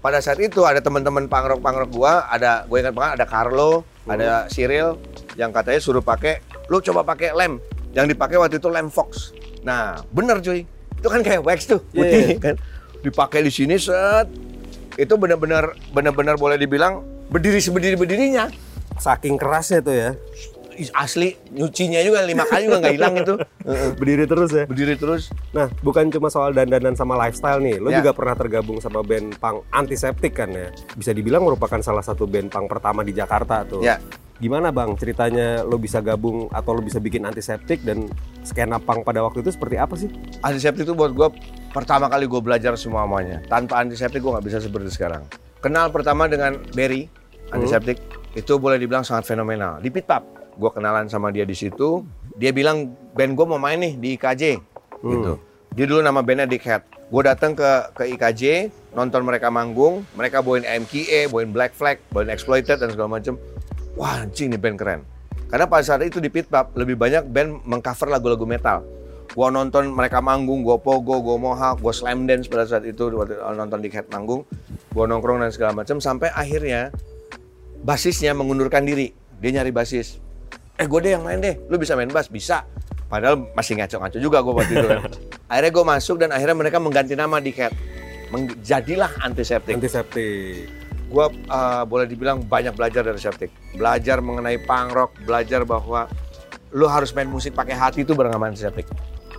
Pada 0.00 0.18
saat 0.18 0.40
itu 0.42 0.64
ada 0.66 0.82
teman-teman 0.82 1.30
pangrok 1.30 1.62
pangrok 1.62 1.90
gue, 1.92 2.12
ada 2.26 2.66
gue 2.66 2.78
ingat 2.82 2.94
banget 2.96 3.12
ada 3.20 3.26
Carlo, 3.28 3.84
ada 4.08 4.48
Cyril 4.50 4.98
yang 5.38 5.54
katanya 5.54 5.78
suruh 5.78 6.02
pakai, 6.02 6.42
lu 6.66 6.82
coba 6.82 7.06
pakai 7.06 7.36
lem. 7.36 7.62
Yang 7.94 8.16
dipakai 8.16 8.36
waktu 8.40 8.58
itu 8.58 8.68
lem 8.72 8.88
Fox. 8.90 9.30
Nah 9.62 10.00
bener 10.10 10.40
cuy, 10.40 10.64
itu 10.66 11.08
kan 11.08 11.20
kayak 11.20 11.44
wax 11.44 11.68
tuh 11.68 11.84
Iya, 11.92 12.00
putih 12.00 12.20
iya. 12.26 12.36
kan. 12.40 12.56
Dipakai 13.00 13.40
di 13.44 13.52
sini 13.52 13.76
set, 13.76 14.28
itu 14.96 15.14
benar-benar 15.20 15.76
benar-benar 15.92 16.40
boleh 16.40 16.56
dibilang 16.56 17.04
berdiri 17.28 17.60
seberdiri 17.60 17.96
berdirinya. 18.00 18.48
Saking 19.00 19.36
kerasnya 19.36 19.80
tuh 19.84 19.94
ya. 19.96 20.10
Asli 20.90 21.36
nyucinya 21.50 22.00
juga 22.00 22.24
lima 22.24 22.42
kali 22.42 22.64
juga 22.64 22.78
nggak 22.80 22.94
hilang 22.96 23.14
itu. 23.16 23.34
Berdiri 24.00 24.24
terus 24.24 24.50
ya. 24.50 24.64
Berdiri 24.64 24.94
terus. 24.96 25.28
Nah, 25.52 25.68
bukan 25.80 26.08
cuma 26.08 26.28
soal 26.28 26.50
dandanan 26.50 26.96
sama 26.96 27.14
lifestyle 27.16 27.60
nih. 27.60 27.76
Lo 27.76 27.92
Ya. 27.92 28.00
juga 28.00 28.16
pernah 28.16 28.32
tergabung 28.32 28.80
sama 28.80 29.04
band 29.04 29.36
punk 29.36 29.68
antiseptik 29.68 30.32
kan 30.32 30.48
ya? 30.48 30.72
Bisa 30.94 31.12
dibilang 31.12 31.44
merupakan 31.44 31.76
salah 31.80 32.00
satu 32.00 32.24
band 32.24 32.48
punk 32.48 32.66
pertama 32.66 33.04
di 33.04 33.12
Jakarta 33.12 33.62
tuh. 33.62 33.84
Ya. 33.84 34.00
Gimana 34.40 34.72
bang 34.72 34.96
ceritanya 34.96 35.60
lo 35.60 35.76
bisa 35.76 36.00
gabung 36.00 36.48
atau 36.48 36.72
lo 36.72 36.80
bisa 36.80 36.96
bikin 36.96 37.28
antiseptik 37.28 37.84
dan 37.84 38.08
skena 38.40 38.80
punk 38.80 39.04
pada 39.04 39.20
waktu 39.20 39.44
itu 39.44 39.52
seperti 39.52 39.76
apa 39.76 39.92
sih? 39.94 40.08
Antiseptik 40.40 40.88
itu 40.88 40.96
buat 40.96 41.12
gue 41.12 41.28
pertama 41.70 42.08
kali 42.08 42.24
gue 42.24 42.40
belajar 42.40 42.72
semuanya. 42.72 43.44
Tanpa 43.44 43.84
antiseptik 43.84 44.24
gue 44.24 44.32
nggak 44.32 44.46
bisa 44.48 44.56
seperti 44.56 44.88
sekarang. 44.88 45.28
Kenal 45.60 45.92
pertama 45.92 46.24
dengan 46.24 46.56
Berry 46.72 47.04
antiseptik 47.52 48.00
itu 48.32 48.56
boleh 48.56 48.78
dibilang 48.78 49.02
sangat 49.02 49.28
fenomenal 49.28 49.76
di 49.76 49.92
Pit 49.92 50.08
Pub. 50.08 50.39
Gue 50.60 50.70
kenalan 50.76 51.08
sama 51.08 51.32
dia 51.32 51.48
di 51.48 51.56
situ. 51.56 52.04
Dia 52.36 52.52
bilang 52.52 52.92
band 53.16 53.32
gue 53.32 53.46
mau 53.48 53.56
main 53.56 53.80
nih 53.80 53.96
di 53.96 54.08
IKJ 54.20 54.42
gitu. 55.00 55.40
Dia 55.72 55.84
dulu 55.88 56.04
nama 56.04 56.20
bandnya 56.20 56.44
Dick 56.44 56.68
Head. 56.68 56.84
Gue 57.08 57.22
datang 57.24 57.56
ke 57.56 57.96
ke 57.96 58.04
IKJ 58.12 58.68
nonton 58.92 59.24
mereka 59.24 59.48
manggung. 59.48 60.04
Mereka 60.12 60.44
bawain 60.44 60.68
AMKE, 60.68 61.32
bawain 61.32 61.48
Black 61.48 61.72
Flag, 61.72 61.96
bawain 62.12 62.28
Exploited 62.28 62.76
dan 62.76 62.92
segala 62.92 63.16
macam. 63.16 63.40
Wah 63.96 64.20
anjing 64.20 64.52
nih 64.52 64.60
band 64.60 64.76
keren. 64.76 65.00
Karena 65.50 65.66
pada 65.66 65.82
saat 65.82 66.04
itu 66.06 66.22
di 66.22 66.30
Pit 66.30 66.46
Pub 66.46 66.76
lebih 66.78 66.94
banyak 66.94 67.26
band 67.26 67.66
mengcover 67.66 68.06
lagu-lagu 68.12 68.46
metal. 68.46 68.86
Gua 69.30 69.50
nonton 69.50 69.90
mereka 69.90 70.18
manggung, 70.18 70.62
gua 70.62 70.78
pogo, 70.78 71.18
gua 71.22 71.38
mohawk, 71.38 71.82
gua 71.82 71.94
slam 71.94 72.26
dance 72.26 72.50
pada 72.50 72.66
saat 72.66 72.86
itu 72.86 73.10
waktu 73.14 73.38
nonton 73.38 73.82
di 73.82 73.90
Head 73.90 74.10
manggung. 74.12 74.46
Gua 74.94 75.10
nongkrong 75.10 75.42
dan 75.42 75.50
segala 75.50 75.72
macam 75.74 75.98
sampai 75.98 76.30
akhirnya 76.34 76.94
basisnya 77.82 78.34
mengundurkan 78.34 78.86
diri. 78.86 79.10
Dia 79.42 79.58
nyari 79.58 79.72
basis. 79.74 80.20
Eh 80.80 80.88
gue 80.88 81.00
deh 81.04 81.12
yang 81.12 81.20
main 81.20 81.36
deh, 81.36 81.60
lu 81.68 81.76
bisa 81.76 81.92
main 81.92 82.08
bass? 82.08 82.32
Bisa. 82.32 82.64
Padahal 83.04 83.52
masih 83.52 83.76
ngaco-ngaco 83.76 84.16
juga 84.16 84.40
gue 84.40 84.54
waktu 84.56 84.72
itu 84.80 84.86
kan. 84.88 85.00
akhirnya 85.52 85.72
gue 85.76 85.84
masuk 85.84 86.16
dan 86.16 86.32
akhirnya 86.32 86.56
mereka 86.56 86.80
mengganti 86.80 87.12
nama 87.12 87.36
di 87.36 87.52
Cat. 87.52 87.76
Meng- 88.32 88.56
jadilah 88.64 89.12
antiseptik. 89.20 89.76
Antiseptik. 89.76 90.72
Gue 91.10 91.26
uh, 91.52 91.84
boleh 91.84 92.08
dibilang 92.08 92.40
banyak 92.40 92.72
belajar 92.72 93.04
dari 93.04 93.20
septik. 93.20 93.52
Belajar 93.76 94.24
mengenai 94.24 94.56
punk 94.64 94.88
rock, 94.96 95.10
belajar 95.28 95.68
bahwa 95.68 96.08
lu 96.72 96.88
harus 96.88 97.12
main 97.12 97.28
musik 97.28 97.52
pakai 97.52 97.76
hati 97.76 98.00
itu 98.06 98.16
bareng 98.16 98.32
sama 98.32 98.48
antiseptik. 98.48 98.88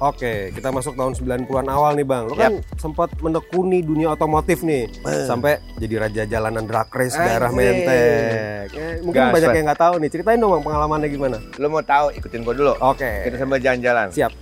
Oke, 0.02 0.50
kita 0.50 0.74
masuk 0.74 0.98
tahun 0.98 1.14
90-an 1.14 1.70
awal 1.70 1.94
nih 1.94 2.02
bang. 2.02 2.26
Lo 2.26 2.34
kan 2.34 2.58
sempat 2.74 3.14
menekuni 3.22 3.86
dunia 3.86 4.10
otomotif 4.10 4.66
nih, 4.66 4.90
Eh. 4.90 5.30
sampai 5.30 5.62
jadi 5.78 6.02
raja 6.02 6.22
jalanan 6.26 6.66
drag 6.66 6.90
race 6.90 7.14
Anjing. 7.14 7.22
daerah 7.24 7.52
Menteng. 7.54 8.66
Eh, 8.74 8.94
mungkin 9.00 9.22
Gas, 9.22 9.32
banyak 9.32 9.50
yang 9.54 9.66
nggak 9.70 9.78
tahu 9.80 9.94
nih. 10.02 10.10
Ceritain 10.10 10.42
dong 10.42 10.52
bang 10.52 10.64
pengalamannya 10.66 11.06
gimana? 11.06 11.38
Lu 11.56 11.70
mau 11.70 11.86
tahu 11.86 12.10
ikutin 12.12 12.42
gue 12.42 12.56
dulu. 12.56 12.74
Oke, 12.82 13.30
Kita 13.30 13.38
sambil 13.38 13.62
jalan-jalan. 13.62 14.10
siap. 14.10 14.34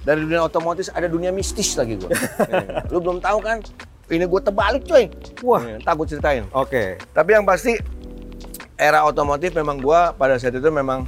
Dari 0.00 0.18
dunia 0.18 0.40
otomotif 0.40 0.88
ada 0.90 1.04
dunia 1.04 1.28
mistis 1.28 1.76
lagi 1.76 1.94
gue. 1.94 2.08
lu 2.92 2.98
belum 2.98 3.20
tahu 3.20 3.38
kan? 3.38 3.60
Ini 4.08 4.24
gue 4.24 4.40
terbalik 4.40 4.82
coy. 4.82 5.12
Wah. 5.44 5.60
Eh, 5.62 5.76
Tak 5.78 5.92
gue 5.94 6.06
ceritain. 6.08 6.48
Oke. 6.50 6.96
Tapi 7.12 7.30
yang 7.30 7.44
pasti 7.44 7.76
era 8.74 9.04
otomotif 9.04 9.52
memang 9.52 9.76
gua 9.76 10.10
pada 10.10 10.34
saat 10.34 10.50
itu 10.52 10.66
memang 10.66 11.06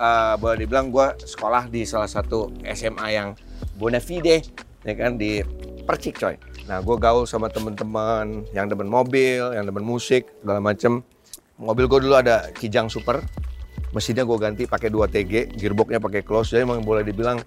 eh, 0.00 0.34
boleh 0.40 0.56
dibilang 0.64 0.88
gua 0.88 1.12
sekolah 1.12 1.68
di 1.68 1.84
salah 1.84 2.08
satu 2.08 2.48
SMA 2.72 3.06
yang 3.12 3.36
Bonafide 3.76 4.40
ya 4.84 4.94
kan 4.96 5.20
di 5.20 5.44
Percik 5.84 6.22
coy. 6.22 6.36
Nah 6.70 6.78
gue 6.84 6.96
gaul 7.02 7.26
sama 7.26 7.50
temen-temen 7.50 8.46
yang 8.54 8.70
demen 8.70 8.86
mobil, 8.86 9.50
yang 9.56 9.66
demen 9.66 9.82
musik 9.82 10.28
segala 10.38 10.62
macem. 10.62 11.02
Mobil 11.58 11.90
gue 11.90 11.98
dulu 12.06 12.14
ada 12.14 12.46
Kijang 12.54 12.86
Super, 12.86 13.20
mesinnya 13.90 14.22
gue 14.22 14.38
ganti 14.38 14.62
pakai 14.70 14.86
2 14.86 15.10
TG, 15.10 15.32
gearboxnya 15.58 15.98
pakai 15.98 16.22
close, 16.22 16.54
jadi 16.54 16.62
emang 16.62 16.86
boleh 16.86 17.02
dibilang 17.02 17.42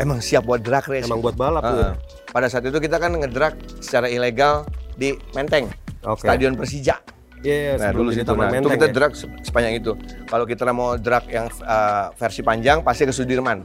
emang 0.00 0.24
siap 0.24 0.48
buat 0.48 0.64
drag 0.64 0.88
race. 0.88 1.04
Emang 1.04 1.20
buat 1.20 1.36
balap 1.36 1.62
tuh. 1.62 1.76
Heeh. 1.84 1.94
Pada 2.32 2.46
saat 2.48 2.64
itu 2.64 2.78
kita 2.80 2.96
kan 2.96 3.12
ngedrag 3.12 3.54
secara 3.84 4.08
ilegal 4.08 4.64
di 4.96 5.14
Menteng, 5.36 5.68
Oke. 6.06 6.24
Stadion 6.24 6.56
Persija. 6.56 6.96
Iya, 7.40 7.56
iya, 7.56 7.72
Nah 7.74 7.90
dulu 7.90 8.12
situ, 8.12 8.28
nah, 8.28 8.48
itu 8.48 8.60
Menteng 8.60 8.72
kita 8.74 8.86
ya. 8.86 8.92
drag 8.92 9.12
se- 9.14 9.32
sepanjang 9.40 9.74
itu. 9.74 9.92
Kalau 10.26 10.44
kita 10.44 10.68
mau 10.70 10.94
drag 10.94 11.24
yang 11.26 11.48
uh, 11.60 12.12
versi 12.14 12.40
panjang, 12.40 12.80
pasti 12.80 13.02
ke 13.02 13.10
Sudirman. 13.10 13.64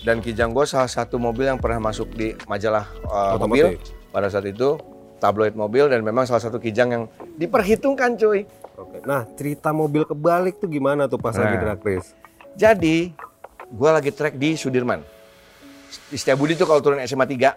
Dan 0.00 0.18
Kijang 0.18 0.50
gue 0.50 0.64
salah 0.64 0.88
satu 0.88 1.14
mobil 1.16 1.46
yang 1.46 1.56
pernah 1.56 1.78
masuk 1.78 2.10
di 2.10 2.34
majalah 2.44 2.88
uh, 3.04 3.38
mobil 3.38 3.78
pada 4.08 4.26
saat 4.26 4.42
itu 4.44 4.74
tabloid 5.18 5.54
mobil 5.54 5.86
dan 5.86 6.00
memang 6.00 6.24
salah 6.24 6.40
satu 6.40 6.56
Kijang 6.56 6.88
yang 6.90 7.04
diperhitungkan 7.36 8.16
cuy. 8.16 8.42
Oke. 8.74 9.04
Nah, 9.04 9.28
cerita 9.32 9.70
mobil 9.70 10.02
kebalik 10.02 10.58
tuh 10.58 10.66
gimana 10.66 11.06
tuh 11.06 11.20
pas 11.20 11.30
lagi 11.32 11.54
Nah. 11.54 11.62
drag 11.62 11.80
race? 11.80 12.16
Jadi 12.52 13.12
gue 13.68 13.90
lagi 13.90 14.10
track 14.10 14.34
di 14.34 14.56
Sudirman. 14.56 15.04
Di 16.08 16.16
Setiabudi 16.16 16.56
tuh 16.56 16.64
kalau 16.64 16.80
turun 16.80 16.98
SMA 17.02 17.28
3 17.28 17.52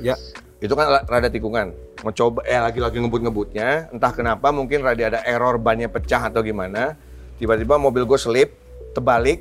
Ya. 0.00 0.14
itu 0.56 0.70
kan 0.70 0.86
rada 1.02 1.26
tikungan 1.26 1.74
mau 2.00 2.12
coba 2.12 2.40
eh 2.48 2.56
lagi-lagi 2.56 2.96
ngebut-ngebutnya. 3.00 3.92
Entah 3.92 4.12
kenapa 4.12 4.48
mungkin 4.50 4.80
rada 4.80 5.00
ada 5.00 5.20
error 5.24 5.60
bannya 5.60 5.88
pecah 5.88 6.28
atau 6.32 6.40
gimana. 6.40 6.96
Tiba-tiba 7.36 7.80
mobil 7.80 8.04
gue 8.04 8.18
selip 8.20 8.56
terbalik 8.96 9.40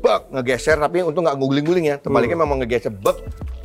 bek 0.00 0.32
ngegeser. 0.32 0.80
Tapi 0.80 1.04
untung 1.04 1.24
nggak 1.24 1.38
guling-guling 1.38 1.86
ya. 1.92 1.96
Terbaliknya 2.00 2.38
memang 2.40 2.64
ngegeser 2.64 2.92
bek 2.92 3.18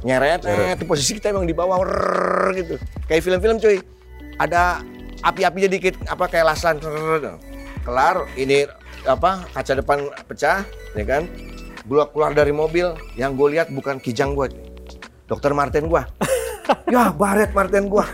nyeret 0.04 0.44
eh, 0.44 0.76
itu 0.76 0.84
posisi 0.84 1.16
kita 1.16 1.32
emang 1.32 1.48
di 1.48 1.56
bawah 1.56 1.80
rrrr, 1.80 2.52
gitu. 2.60 2.76
Kayak 3.08 3.22
film-film 3.24 3.58
cuy. 3.64 3.80
Ada 4.36 4.84
api-apinya 5.24 5.70
dikit 5.72 5.96
apa 6.10 6.28
kayak 6.28 6.46
lasan 6.52 6.84
kelar 7.88 8.28
ini 8.36 8.68
apa 9.08 9.48
kaca 9.52 9.74
depan 9.80 10.12
pecah 10.28 10.68
ya 10.96 11.04
kan? 11.08 11.24
Gue 11.84 12.00
keluar 12.16 12.32
dari 12.32 12.52
mobil 12.56 12.96
yang 13.20 13.36
gue 13.36 13.60
lihat 13.60 13.72
bukan 13.72 14.00
kijang 14.00 14.36
gue 14.36 14.74
dokter 15.28 15.52
Martin 15.56 15.88
gua 15.88 16.06
ya 16.88 17.12
baret 17.12 17.52
Martin 17.52 17.88
gua 17.88 18.06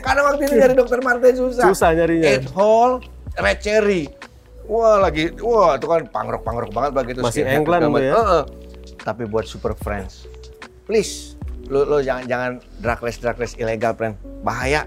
karena 0.00 0.20
waktu 0.24 0.40
itu 0.44 0.54
nyari 0.54 0.74
dokter 0.74 1.00
Martin 1.00 1.34
susah 1.34 1.64
Susah 1.66 1.90
nyarinya. 1.92 2.26
eight 2.28 2.46
hole 2.50 3.00
red 3.36 3.58
cherry 3.58 4.08
wah 4.64 4.98
lagi 4.98 5.32
wah 5.38 5.74
itu 5.74 5.86
kan 5.86 6.04
pangrok 6.06 6.42
pangrok 6.42 6.70
banget 6.70 6.90
begitu 6.92 7.18
Masih 7.20 7.42
England 7.44 7.82
ya? 7.82 7.88
macam. 7.88 8.12
Heeh. 8.16 8.42
tapi 8.98 9.22
buat 9.24 9.44
super 9.44 9.72
friends 9.74 10.28
please 10.84 11.34
lo 11.66 11.84
lo 11.84 11.98
jangan 12.00 12.24
jangan 12.26 12.50
drag 12.78 13.00
race 13.00 13.16
drag 13.16 13.36
race 13.36 13.54
ilegal 13.54 13.92
friend 13.92 14.14
bahaya 14.40 14.82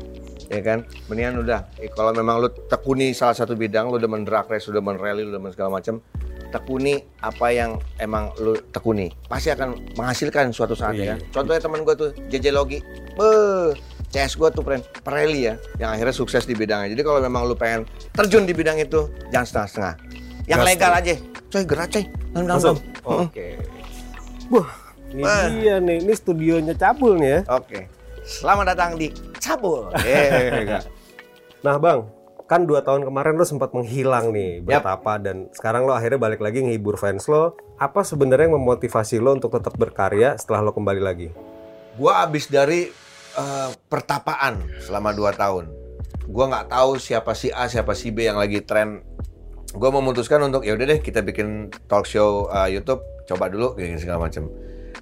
ya 0.45 0.59
kan 0.59 0.83
mendingan 1.07 1.39
udah 1.39 1.65
eh, 1.77 1.87
kalau 1.87 2.11
memang 2.11 2.37
lo 2.37 2.51
tekuni 2.67 3.09
salah 3.11 3.33
satu 3.33 3.53
bidang 3.53 3.87
lo 3.87 3.97
demen 3.97 4.21
drag 4.21 4.45
race 4.45 4.67
demen 4.67 4.95
rally 4.95 5.23
lo 5.23 5.31
demen 5.31 5.49
segala 5.49 5.73
macam 5.73 6.03
tekuni 6.53 7.01
apa 7.19 7.49
yang 7.49 7.81
emang 7.97 8.29
lo 8.37 8.53
tekuni. 8.69 9.09
Pasti 9.25 9.49
akan 9.49 9.97
menghasilkan 9.97 10.53
suatu 10.53 10.77
saat 10.77 10.93
Iya. 10.93 11.01
ya 11.01 11.07
kan? 11.09 11.19
Contohnya 11.33 11.59
teman 11.59 11.81
gue 11.81 11.95
tuh 11.97 12.09
JJ 12.29 12.53
Logi. 12.53 12.79
Beuh, 13.17 13.73
CS 14.07 14.37
gue 14.37 14.49
tuh 14.49 14.61
friend 14.61 14.85
pereli 15.01 15.49
ya 15.49 15.57
yang 15.75 15.89
akhirnya 15.89 16.13
sukses 16.13 16.45
di 16.45 16.53
bidangnya. 16.53 16.93
Jadi 16.93 17.01
kalau 17.01 17.17
memang 17.17 17.43
lu 17.43 17.57
pengen 17.57 17.83
terjun 18.13 18.45
di 18.45 18.53
bidang 18.53 18.77
itu 18.77 19.09
jangan 19.27 19.65
setengah-setengah. 19.65 19.93
Yang 20.45 20.61
legal 20.63 20.91
aja. 20.93 21.13
Coy 21.49 21.63
gerak 21.65 21.89
coy. 21.89 22.03
Oke. 23.03 23.47
Wah, 24.47 24.69
ini 25.09 25.21
Wah. 25.21 25.49
dia 25.49 25.75
nih. 25.79 25.97
Ini 25.99 26.13
studionya 26.13 26.73
cabul 26.73 27.17
nih 27.17 27.29
ya. 27.29 27.39
oke. 27.49 27.79
Selamat 28.23 28.71
datang 28.71 28.95
di 28.95 29.09
Cabul. 29.35 29.91
Eh, 30.07 30.79
Nah, 31.59 31.75
Bang, 31.75 32.07
kan 32.53 32.69
dua 32.69 32.85
tahun 32.85 33.09
kemarin 33.09 33.33
lo 33.33 33.49
sempat 33.49 33.73
menghilang 33.73 34.29
nih 34.29 34.61
bertapa 34.61 35.17
dan 35.17 35.49
sekarang 35.57 35.89
lo 35.89 35.97
akhirnya 35.97 36.21
balik 36.21 36.37
lagi 36.37 36.61
ngehibur 36.61 37.01
fans 37.01 37.25
lo. 37.25 37.57
Apa 37.81 38.05
sebenarnya 38.05 38.53
yang 38.53 38.61
memotivasi 38.61 39.17
lo 39.17 39.33
untuk 39.33 39.49
tetap 39.57 39.73
berkarya 39.73 40.37
setelah 40.37 40.61
lo 40.61 40.69
kembali 40.69 41.01
lagi? 41.01 41.33
gua 41.97 42.25
abis 42.25 42.49
dari 42.49 42.89
eh, 43.37 43.69
pertapaan 43.89 44.61
selama 44.81 45.13
2 45.13 45.33
tahun. 45.33 45.65
Gua 46.29 46.45
nggak 46.49 46.67
tahu 46.73 46.97
siapa 46.97 47.33
si 47.37 47.53
A, 47.53 47.69
siapa 47.69 47.93
si 47.93 48.09
B 48.09 48.25
yang 48.25 48.39
lagi 48.39 48.63
tren. 48.65 49.03
Gua 49.73 49.89
memutuskan 49.89 50.41
untuk 50.45 50.65
ya 50.65 50.77
udah 50.77 50.85
deh 50.85 50.99
kita 51.01 51.21
bikin 51.25 51.69
talk 51.89 52.05
show 52.05 52.49
eh, 52.49 52.77
YouTube, 52.77 53.01
coba 53.29 53.49
dulu 53.49 53.77
kayak 53.77 54.01
segala 54.01 54.29
macam. 54.29 54.49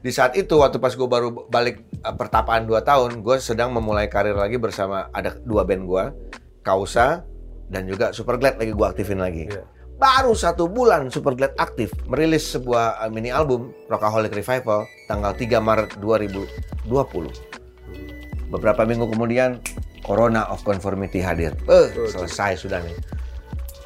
Di 0.02 0.10
saat 0.10 0.34
itu 0.34 0.58
waktu 0.58 0.82
pas 0.82 0.98
gue 0.98 1.06
baru 1.06 1.46
balik 1.52 1.84
eh, 2.02 2.16
pertapaan 2.16 2.66
2 2.66 2.80
tahun, 2.82 3.12
gue 3.22 3.36
sedang 3.38 3.76
memulai 3.76 4.10
karir 4.10 4.34
lagi 4.36 4.58
bersama 4.58 5.12
ada 5.14 5.36
dua 5.44 5.64
band 5.68 5.84
gua, 5.86 6.16
Kausa 6.64 7.31
dan 7.72 7.88
juga 7.88 8.12
Superglad 8.12 8.60
lagi 8.60 8.76
gua 8.76 8.92
aktifin 8.92 9.24
lagi. 9.24 9.48
Iya. 9.48 9.64
Baru 9.96 10.36
satu 10.36 10.68
bulan 10.68 11.08
Superglad 11.08 11.56
aktif 11.56 11.96
merilis 12.06 12.44
sebuah 12.52 13.00
uh, 13.00 13.08
mini 13.08 13.32
album 13.32 13.72
Rockaholic 13.88 14.36
Revival 14.36 14.84
tanggal 15.08 15.32
3 15.32 15.62
Maret 15.64 15.90
2020. 16.04 16.92
Beberapa 18.52 18.84
minggu 18.84 19.08
kemudian 19.08 19.64
Corona 20.04 20.50
of 20.52 20.60
Conformity 20.68 21.24
hadir. 21.24 21.56
Eh, 21.72 21.88
selesai 22.12 22.60
sudah 22.60 22.84
nih. 22.84 22.98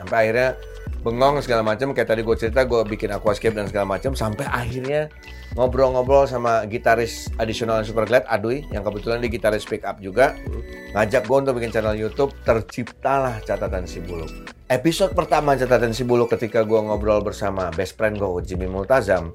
Sampai 0.02 0.28
akhirnya 0.28 0.58
bengong 1.06 1.38
segala 1.46 1.62
macam 1.62 1.94
kayak 1.94 2.10
tadi 2.10 2.26
gue 2.26 2.34
cerita 2.34 2.66
gue 2.66 2.82
bikin 2.90 3.14
aquascape 3.14 3.54
dan 3.54 3.70
segala 3.70 3.94
macam 3.94 4.18
sampai 4.18 4.50
akhirnya 4.50 5.06
ngobrol-ngobrol 5.54 6.26
sama 6.26 6.66
gitaris 6.66 7.30
additional 7.38 7.86
Superglad 7.86 8.26
Adui 8.26 8.66
yang 8.74 8.82
kebetulan 8.82 9.22
dia 9.22 9.30
gitaris 9.30 9.70
pick 9.70 9.86
up 9.86 10.02
juga. 10.02 10.34
Ngajak 10.98 11.30
gue 11.30 11.38
untuk 11.38 11.62
bikin 11.62 11.70
channel 11.70 11.94
YouTube 11.94 12.34
terciptalah 12.42 13.38
catatan 13.46 13.86
si 13.86 14.02
buluk. 14.02 14.34
Episode 14.66 15.14
pertama 15.14 15.54
catatan 15.54 15.94
si 15.94 16.02
buluk 16.02 16.34
ketika 16.34 16.66
gue 16.66 16.80
ngobrol 16.82 17.22
bersama 17.22 17.70
best 17.78 17.94
friend 17.94 18.18
gue 18.18 18.42
Jimmy 18.42 18.66
Multazam. 18.66 19.30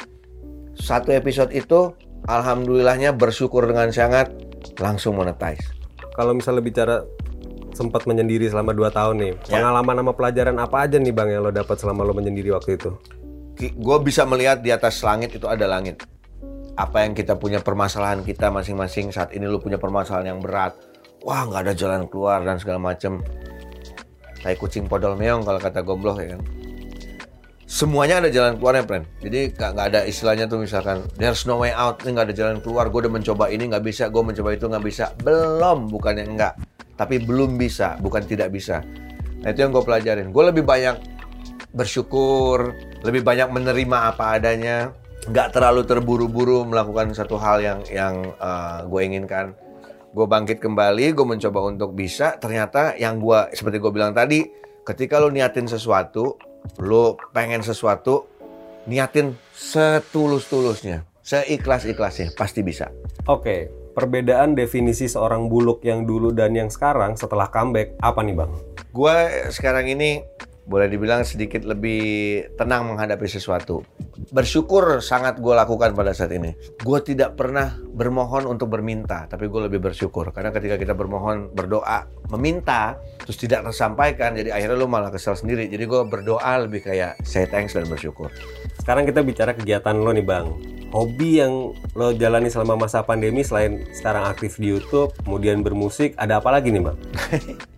Satu 0.74 1.14
episode 1.14 1.54
itu 1.54 1.94
alhamdulillahnya 2.26 3.14
bersyukur 3.14 3.62
dengan 3.70 3.94
sangat 3.94 4.34
langsung 4.82 5.14
monetize. 5.14 5.62
Kalau 6.18 6.34
misalnya 6.34 6.62
bicara 6.66 6.96
sempat 7.80 8.04
menyendiri 8.04 8.44
selama 8.52 8.76
dua 8.76 8.92
tahun 8.92 9.16
nih, 9.16 9.32
Ya. 9.48 9.56
pengalaman 9.56 9.96
sama 10.04 10.12
pelajaran 10.12 10.56
apa 10.60 10.76
aja 10.84 11.00
nih 11.00 11.16
Bang 11.16 11.32
yang 11.32 11.40
lo 11.40 11.48
dapat 11.48 11.80
selama 11.80 12.04
lo 12.04 12.12
menyendiri 12.12 12.52
waktu 12.52 12.76
itu? 12.76 12.92
gue 13.60 13.98
bisa 14.00 14.24
melihat 14.24 14.64
di 14.64 14.72
atas 14.72 15.04
langit 15.04 15.36
itu 15.36 15.44
ada 15.44 15.68
langit. 15.68 16.00
Apa 16.80 17.04
yang 17.04 17.12
kita 17.12 17.36
punya 17.36 17.60
permasalahan 17.60 18.24
kita 18.24 18.48
masing-masing 18.48 19.12
saat 19.12 19.36
ini 19.36 19.44
lu 19.44 19.60
punya 19.60 19.76
permasalahan 19.76 20.32
yang 20.32 20.40
berat. 20.40 20.80
Wah 21.20 21.44
nggak 21.44 21.68
ada 21.68 21.74
jalan 21.76 22.08
keluar 22.08 22.40
dan 22.40 22.56
segala 22.56 22.80
macem. 22.80 23.20
Kayak 24.40 24.64
kucing 24.64 24.88
podol 24.88 25.12
meong 25.12 25.44
kalau 25.44 25.60
kata 25.60 25.84
gombloh 25.84 26.16
ya 26.16 26.40
kan. 26.40 26.42
Semuanya 27.68 28.24
ada 28.24 28.32
jalan 28.32 28.56
keluarnya, 28.56 28.82
friend. 28.88 29.04
Jadi 29.20 29.52
nggak 29.52 29.70
nggak 29.76 29.86
ada 29.92 30.00
istilahnya 30.08 30.48
tuh 30.48 30.64
misalkan 30.64 31.04
there's 31.20 31.44
no 31.44 31.60
way 31.60 31.70
out, 31.76 32.00
ini 32.02 32.16
nggak 32.16 32.32
ada 32.32 32.36
jalan 32.40 32.56
keluar. 32.64 32.88
Gue 32.88 33.04
udah 33.04 33.12
mencoba 33.12 33.52
ini 33.52 33.68
nggak 33.68 33.84
bisa, 33.84 34.08
gue 34.08 34.22
mencoba 34.24 34.56
itu 34.56 34.64
nggak 34.64 34.84
bisa. 34.88 35.12
Belum, 35.20 35.86
bukannya 35.92 36.24
enggak, 36.24 36.56
tapi 37.00 37.16
belum 37.16 37.56
bisa, 37.56 37.96
bukan 37.96 38.28
tidak 38.28 38.52
bisa. 38.52 38.84
Nah 39.40 39.48
itu 39.48 39.64
yang 39.64 39.72
gue 39.72 39.80
pelajarin. 39.80 40.36
Gue 40.36 40.52
lebih 40.52 40.68
banyak 40.68 41.00
bersyukur, 41.72 42.76
lebih 43.00 43.24
banyak 43.24 43.48
menerima 43.48 44.12
apa 44.12 44.36
adanya, 44.36 44.92
nggak 45.24 45.48
terlalu 45.56 45.88
terburu-buru 45.88 46.68
melakukan 46.68 47.16
satu 47.16 47.40
hal 47.40 47.64
yang 47.64 47.80
yang 47.88 48.14
gue 48.84 49.00
inginkan. 49.00 49.56
Gue 50.12 50.28
bangkit 50.28 50.60
kembali, 50.60 51.16
gue 51.16 51.24
mencoba 51.24 51.72
untuk 51.72 51.96
bisa. 51.96 52.36
Ternyata 52.36 53.00
yang 53.00 53.16
gue 53.16 53.48
seperti 53.56 53.80
gue 53.80 53.92
bilang 53.94 54.12
tadi, 54.12 54.44
ketika 54.84 55.16
lo 55.16 55.32
niatin 55.32 55.64
sesuatu, 55.64 56.36
lo 56.84 57.16
pengen 57.32 57.64
sesuatu, 57.64 58.28
niatin 58.90 59.32
setulus-tulusnya, 59.56 61.06
seikhlas-ikhlasnya, 61.24 62.36
pasti 62.36 62.60
bisa. 62.60 62.92
Oke, 63.30 63.70
perbedaan 64.00 64.56
definisi 64.56 65.04
seorang 65.04 65.52
buluk 65.52 65.84
yang 65.84 66.08
dulu 66.08 66.32
dan 66.32 66.56
yang 66.56 66.72
sekarang 66.72 67.20
setelah 67.20 67.52
comeback 67.52 68.00
apa 68.00 68.24
nih 68.24 68.32
Bang? 68.32 68.56
Gue 68.96 69.12
sekarang 69.52 69.92
ini 69.92 70.24
boleh 70.64 70.86
dibilang 70.86 71.26
sedikit 71.26 71.66
lebih 71.66 72.00
tenang 72.54 72.88
menghadapi 72.88 73.26
sesuatu. 73.28 73.84
Bersyukur 74.30 75.02
sangat 75.04 75.42
gue 75.42 75.50
lakukan 75.50 75.92
pada 75.92 76.14
saat 76.14 76.30
ini. 76.30 76.54
Gue 76.80 77.02
tidak 77.04 77.34
pernah 77.34 77.74
bermohon 77.76 78.46
untuk 78.46 78.70
berminta, 78.70 79.26
tapi 79.26 79.50
gue 79.50 79.66
lebih 79.66 79.82
bersyukur. 79.82 80.30
Karena 80.30 80.54
ketika 80.54 80.78
kita 80.78 80.94
bermohon, 80.94 81.50
berdoa, 81.50 82.06
meminta, 82.30 82.96
terus 83.20 83.36
tidak 83.36 83.66
tersampaikan, 83.66 84.32
jadi 84.38 84.54
akhirnya 84.54 84.78
lu 84.78 84.86
malah 84.86 85.10
kesel 85.10 85.34
sendiri. 85.34 85.66
Jadi 85.66 85.84
gue 85.90 86.00
berdoa 86.06 86.52
lebih 86.62 86.86
kayak 86.86 87.18
say 87.26 87.50
thanks 87.50 87.74
dan 87.74 87.90
bersyukur. 87.90 88.30
Sekarang 88.78 89.02
kita 89.04 89.26
bicara 89.26 89.52
kegiatan 89.52 89.98
lo 89.98 90.14
nih 90.14 90.24
Bang. 90.24 90.79
Hobi 90.90 91.42
yang 91.42 91.74
lo 91.94 92.12
jalani 92.14 92.50
selama 92.50 92.86
masa 92.86 93.02
pandemi 93.06 93.46
selain 93.46 93.86
sekarang 93.94 94.26
aktif 94.26 94.58
di 94.58 94.74
YouTube, 94.74 95.14
kemudian 95.22 95.62
bermusik, 95.62 96.14
ada 96.18 96.42
apa 96.42 96.50
lagi 96.50 96.74
nih 96.74 96.82
bang? 96.82 96.98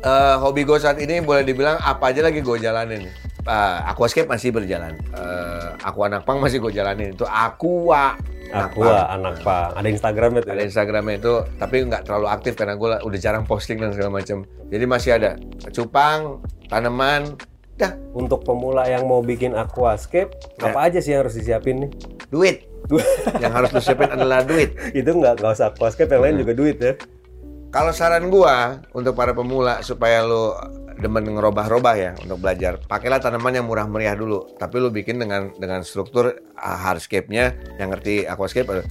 Eh, 0.00 0.36
hobi 0.40 0.64
gue 0.64 0.80
saat 0.80 0.96
ini 0.96 1.20
boleh 1.20 1.44
dibilang 1.44 1.76
apa 1.76 2.08
aja 2.08 2.24
lagi 2.24 2.40
gue 2.40 2.56
jalanin. 2.56 3.04
Uh, 3.44 3.84
aquascape 3.88 4.28
masih 4.28 4.48
berjalan. 4.48 4.96
Uh, 5.12 5.76
aku 5.84 6.08
anak 6.08 6.24
pang 6.24 6.40
masih 6.40 6.56
gue 6.56 6.72
jalanin. 6.72 7.12
Itu 7.12 7.28
aqua. 7.28 8.16
Aku 8.48 8.80
anak 8.88 9.44
pang. 9.44 9.76
Ada 9.76 9.88
Instagramnya 9.92 10.40
tuh. 10.40 10.52
Ada 10.56 10.62
Instagramnya 10.64 11.14
itu, 11.20 11.34
tapi 11.60 11.84
nggak 11.84 12.08
terlalu 12.08 12.32
aktif 12.32 12.56
karena 12.56 12.80
gue 12.80 12.88
udah 13.00 13.18
jarang 13.20 13.44
posting 13.44 13.76
dan 13.76 13.92
segala 13.92 14.24
macam. 14.24 14.48
Jadi 14.72 14.84
masih 14.88 15.10
ada 15.20 15.36
cupang, 15.68 16.40
tanaman, 16.72 17.36
dah 17.80 17.92
Untuk 18.12 18.44
pemula 18.44 18.84
yang 18.84 19.08
mau 19.08 19.24
bikin 19.24 19.56
aquascape, 19.56 20.36
Ya. 20.60 20.70
apa 20.70 20.92
aja 20.92 20.98
sih 21.00 21.16
yang 21.16 21.24
harus 21.24 21.34
disiapin 21.40 21.88
nih? 21.88 21.90
duit. 22.30 22.56
yang 23.42 23.52
harus 23.54 23.70
lu 23.70 23.78
siapin 23.82 24.10
adalah 24.10 24.42
duit. 24.42 24.74
Itu 24.94 25.14
nggak 25.14 25.42
nggak 25.42 25.52
usah 25.54 25.70
aquascape, 25.74 26.10
yang 26.10 26.22
lain 26.26 26.36
juga 26.42 26.52
duit 26.54 26.76
ya. 26.78 26.94
Kalau 27.70 27.94
saran 27.94 28.34
gua 28.34 28.82
untuk 28.90 29.14
para 29.14 29.30
pemula 29.30 29.78
supaya 29.86 30.26
lu 30.26 30.50
demen 30.98 31.22
ngerobah-robah 31.22 31.94
ya 31.94 32.10
untuk 32.18 32.42
belajar, 32.42 32.82
pakailah 32.90 33.22
tanaman 33.22 33.62
yang 33.62 33.66
murah 33.70 33.86
meriah 33.86 34.18
dulu. 34.18 34.42
Tapi 34.58 34.82
lu 34.82 34.90
bikin 34.90 35.22
dengan 35.22 35.54
dengan 35.54 35.86
struktur 35.86 36.34
uh, 36.58 36.78
hardscape-nya 36.82 37.78
yang 37.78 37.94
ngerti 37.94 38.26
aquascape 38.26 38.66
uh, 38.68 38.82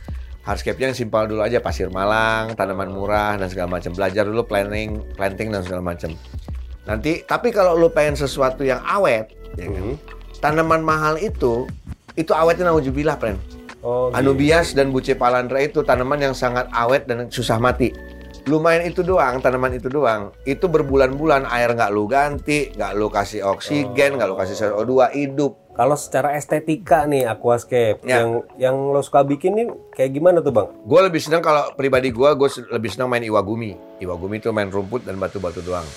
hardscape-nya 0.48 0.96
yang 0.96 0.98
simpel 0.98 1.28
dulu 1.28 1.44
aja 1.44 1.60
pasir 1.60 1.92
malang, 1.92 2.56
tanaman 2.56 2.88
murah 2.88 3.36
dan 3.36 3.52
segala 3.52 3.78
macam. 3.78 3.92
Belajar 3.92 4.24
dulu 4.24 4.48
planting, 4.48 5.04
planting 5.20 5.52
dan 5.52 5.62
segala 5.62 5.84
macam. 5.84 6.16
Nanti 6.90 7.22
tapi 7.22 7.54
kalau 7.54 7.78
lu 7.78 7.94
pengen 7.94 8.18
sesuatu 8.18 8.66
yang 8.66 8.82
awet, 8.82 9.30
ya 9.54 9.70
kan? 9.70 9.84
Mhm. 9.86 9.96
Tanaman 10.42 10.82
mahal 10.82 11.22
itu 11.22 11.70
itu 12.18 12.34
awetnya 12.34 12.74
naujubillah, 12.74 13.22
friend. 13.22 13.38
Oh, 13.80 14.12
Anubias 14.12 14.76
dan 14.76 14.92
Buce 14.92 15.16
Palandra 15.16 15.64
itu 15.64 15.86
tanaman 15.88 16.20
yang 16.20 16.36
sangat 16.36 16.68
awet 16.76 17.08
dan 17.08 17.32
susah 17.32 17.62
mati. 17.62 17.96
Lumayan 18.44 18.84
itu 18.84 19.06
doang, 19.06 19.40
tanaman 19.40 19.78
itu 19.78 19.88
doang. 19.88 20.36
Itu 20.44 20.68
berbulan-bulan 20.68 21.48
air 21.48 21.72
nggak 21.72 21.92
lu 21.94 22.04
ganti, 22.10 22.76
nggak 22.76 22.92
lu 22.98 23.08
kasih 23.08 23.46
oksigen, 23.46 24.20
nggak 24.20 24.28
lu 24.28 24.36
kasih 24.36 24.56
CO2 24.58 25.16
hidup. 25.16 25.56
Kalau 25.80 25.96
secara 25.96 26.36
estetika 26.36 27.08
nih 27.08 27.24
aquascape 27.24 28.04
Ya. 28.04 28.20
yang 28.20 28.44
yang 28.60 28.76
lo 28.76 29.00
suka 29.00 29.24
bikin 29.24 29.56
nih 29.56 29.68
kayak 29.96 30.12
gimana 30.12 30.44
tuh 30.44 30.52
bang? 30.52 30.68
Gue 30.84 31.00
lebih 31.00 31.24
senang 31.24 31.40
kalau 31.40 31.72
pribadi 31.72 32.12
gue, 32.12 32.30
gue 32.36 32.50
lebih 32.76 32.90
senang 32.92 33.08
main 33.08 33.24
iwagumi. 33.24 33.80
Iwagumi 34.04 34.44
itu 34.44 34.52
main 34.52 34.68
rumput 34.68 35.08
dan 35.08 35.16
batu-batu 35.16 35.64
doang. 35.64 35.88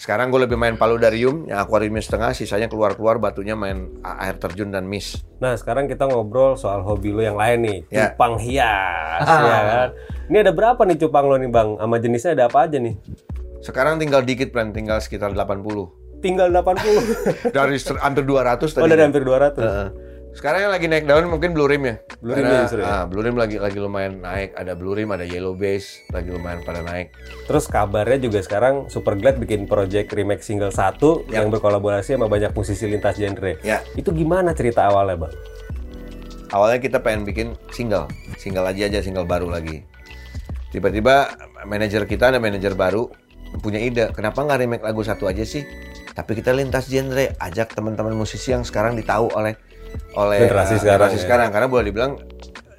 Sekarang 0.00 0.32
gue 0.32 0.40
lebih 0.48 0.56
main 0.56 0.80
paludarium, 0.80 1.44
yang 1.44 1.60
akuariumnya 1.60 2.00
setengah, 2.00 2.32
sisanya 2.32 2.72
keluar-keluar 2.72 3.20
batunya 3.20 3.52
main 3.52 3.92
air 4.00 4.40
terjun 4.40 4.72
dan 4.72 4.88
mist. 4.88 5.28
Nah 5.44 5.52
sekarang 5.60 5.92
kita 5.92 6.08
ngobrol 6.08 6.56
soal 6.56 6.80
hobi 6.80 7.12
lo 7.12 7.20
yang 7.20 7.36
lain 7.36 7.58
nih, 7.60 7.78
Ya. 7.92 8.16
cupang 8.16 8.40
hias, 8.40 9.28
Ah. 9.28 9.44
ya 9.44 9.60
kan? 9.68 9.88
Ini 10.32 10.36
ada 10.40 10.56
berapa 10.56 10.80
nih 10.88 11.04
cupang 11.04 11.28
lo 11.28 11.36
nih 11.36 11.52
bang? 11.52 11.76
Sama 11.76 12.00
jenisnya 12.00 12.32
ada 12.32 12.48
apa 12.48 12.64
aja 12.64 12.80
nih? 12.80 12.96
Sekarang 13.60 14.00
tinggal 14.00 14.24
dikit 14.24 14.56
plan, 14.56 14.72
tinggal 14.72 15.04
sekitar 15.04 15.36
80. 15.36 15.92
Tinggal 16.24 16.48
80. 16.48 16.96
Dari 17.52 17.76
hampir 18.00 18.24
200 18.24 18.72
tadi. 18.72 18.80
oh 18.80 18.88
dari 18.88 19.04
hampir 19.04 19.20
200. 19.20 19.60
Heeh. 19.60 19.88
Sekarang 20.30 20.62
yang 20.62 20.72
lagi 20.72 20.86
naik 20.86 21.04
daun 21.04 21.26
mungkin 21.26 21.52
blue 21.52 21.66
rim 21.66 21.82
ya. 21.84 21.94
Blue 22.22 22.32
rim 22.32 22.46
ya 22.46 22.62
justru 22.64 22.80
ah, 22.80 23.02
blue 23.04 23.20
rim 23.20 23.34
lagi 23.34 23.58
lagi 23.58 23.76
lumayan 23.76 24.22
naik. 24.22 24.54
Ada 24.54 24.78
blue 24.78 24.94
rim, 24.94 25.10
ada 25.10 25.26
yellow 25.26 25.52
base 25.52 26.06
lagi 26.08 26.30
lumayan 26.30 26.62
pada 26.62 26.80
naik. 26.80 27.10
Terus 27.44 27.66
kabarnya 27.66 28.22
juga 28.22 28.38
sekarang 28.40 28.86
Superglad 28.86 29.36
bikin 29.36 29.66
project 29.66 30.14
remake 30.14 30.40
single 30.40 30.70
satu 30.70 31.26
Ya. 31.26 31.42
yang 31.42 31.50
berkolaborasi 31.50 32.14
sama 32.14 32.30
banyak 32.30 32.54
musisi 32.54 32.86
lintas 32.86 33.18
genre. 33.18 33.58
Ya, 33.60 33.82
Itu 33.94 34.14
gimana 34.14 34.54
cerita 34.54 34.86
awalnya 34.86 35.26
bang? 35.26 35.34
awalnya 36.50 36.82
kita 36.82 36.98
pengen 36.98 37.22
bikin 37.22 37.54
single, 37.70 38.10
single 38.34 38.66
aja 38.66 38.90
aja 38.90 38.98
single 38.98 39.22
baru 39.22 39.46
lagi. 39.46 39.86
Tiba-tiba 40.70 41.30
manajer 41.62 42.02
kita 42.06 42.34
ada 42.34 42.42
manajer 42.42 42.74
baru 42.74 43.06
punya 43.62 43.78
ide, 43.78 44.10
kenapa 44.10 44.42
nggak 44.42 44.58
remake 44.58 44.82
lagu 44.82 44.98
satu 45.02 45.30
aja 45.30 45.46
sih? 45.46 45.62
Tapi 46.10 46.34
kita 46.34 46.50
lintas 46.50 46.90
genre, 46.90 47.38
ajak 47.38 47.70
teman-teman 47.70 48.18
musisi 48.18 48.50
yang 48.50 48.66
sekarang 48.66 48.98
ditahu 48.98 49.30
oleh 49.30 49.54
oleh 50.18 50.42
Generasi 50.42 50.82
sekarang, 50.82 50.84
generasi 50.84 51.16
ya. 51.16 51.22
sekarang. 51.22 51.48
karena 51.54 51.68
boleh 51.70 51.84
dibilang 51.88 52.12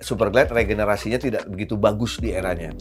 Superglad 0.02 0.50
regenerasinya 0.50 1.22
tidak 1.22 1.46
begitu 1.46 1.78
bagus 1.78 2.18
di 2.18 2.34
eranya. 2.34 2.74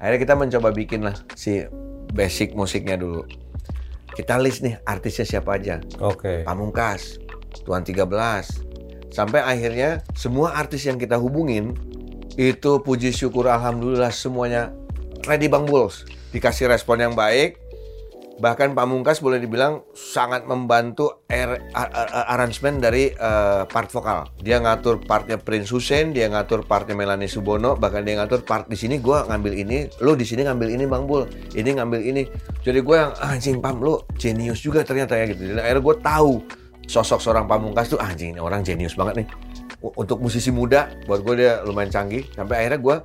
Akhirnya 0.00 0.20
kita 0.24 0.34
mencoba 0.34 0.72
bikin 0.72 1.04
lah 1.04 1.14
si 1.36 1.62
basic 2.10 2.56
musiknya 2.56 2.96
dulu. 2.96 3.28
Kita 4.12 4.40
list 4.40 4.64
nih 4.64 4.80
artisnya 4.88 5.24
siapa 5.28 5.60
aja. 5.60 5.78
Oke. 6.00 6.42
Pamungkas, 6.42 7.20
Tuan 7.62 7.84
13. 7.84 8.02
Sampai 9.12 9.44
akhirnya 9.44 10.00
semua 10.16 10.56
artis 10.56 10.88
yang 10.88 10.96
kita 10.96 11.20
hubungin 11.20 11.76
itu 12.40 12.80
puji 12.80 13.12
syukur 13.12 13.44
alhamdulillah 13.52 14.10
semuanya 14.10 14.72
ready 15.28 15.46
Bang 15.46 15.68
Bulls. 15.68 16.08
Dikasih 16.32 16.66
respon 16.72 16.98
yang 17.04 17.14
baik. 17.14 17.61
Bahkan 18.42 18.74
Pamungkas 18.74 19.22
boleh 19.22 19.38
dibilang 19.38 19.86
sangat 19.94 20.50
membantu 20.50 21.22
er- 21.30 21.62
a- 21.78 21.86
a- 21.94 22.26
arrangement 22.34 22.82
dari 22.82 23.14
eh, 23.14 23.62
part 23.70 23.86
vokal. 23.86 24.26
Dia 24.42 24.58
ngatur 24.58 24.98
partnya 24.98 25.38
Prince 25.38 25.70
Hussein, 25.70 26.10
dia 26.10 26.26
ngatur 26.26 26.66
partnya 26.66 26.98
Melanie 26.98 27.30
Subono, 27.30 27.78
bahkan 27.78 28.02
dia 28.02 28.18
ngatur 28.18 28.42
part 28.42 28.66
di 28.66 28.74
sini 28.74 28.98
gua 28.98 29.22
ngambil 29.30 29.54
ini, 29.54 29.86
lu 30.02 30.18
di 30.18 30.26
sini 30.26 30.42
ngambil 30.42 30.74
ini 30.74 30.84
Bang 30.90 31.06
Bul, 31.06 31.30
ini 31.54 31.70
ngambil 31.70 32.02
ini. 32.02 32.26
Jadi 32.66 32.82
gue 32.82 32.96
yang 32.98 33.14
"Ah, 33.22 33.38
anjing 33.38 33.62
Pam 33.62 33.78
lu 33.78 34.02
jenius 34.18 34.58
juga 34.58 34.82
ternyata 34.82 35.14
ya 35.14 35.30
gitu. 35.30 35.46
Dan 35.54 35.62
akhirnya 35.62 35.82
gue 35.86 35.96
tahu 36.02 36.32
sosok 36.90 37.22
seorang 37.22 37.46
Pamungkas 37.46 37.94
tuh 37.94 38.02
"Ah, 38.02 38.10
anjing 38.10 38.34
ini 38.34 38.42
orang 38.42 38.66
jenius 38.66 38.98
banget 38.98 39.22
nih. 39.22 39.26
Untuk 39.82 40.18
musisi 40.18 40.50
muda 40.50 40.90
buat 41.06 41.22
gue 41.22 41.46
dia 41.46 41.62
lumayan 41.62 41.94
canggih. 41.94 42.26
Sampai 42.34 42.66
akhirnya 42.66 42.82
gue 42.82 42.96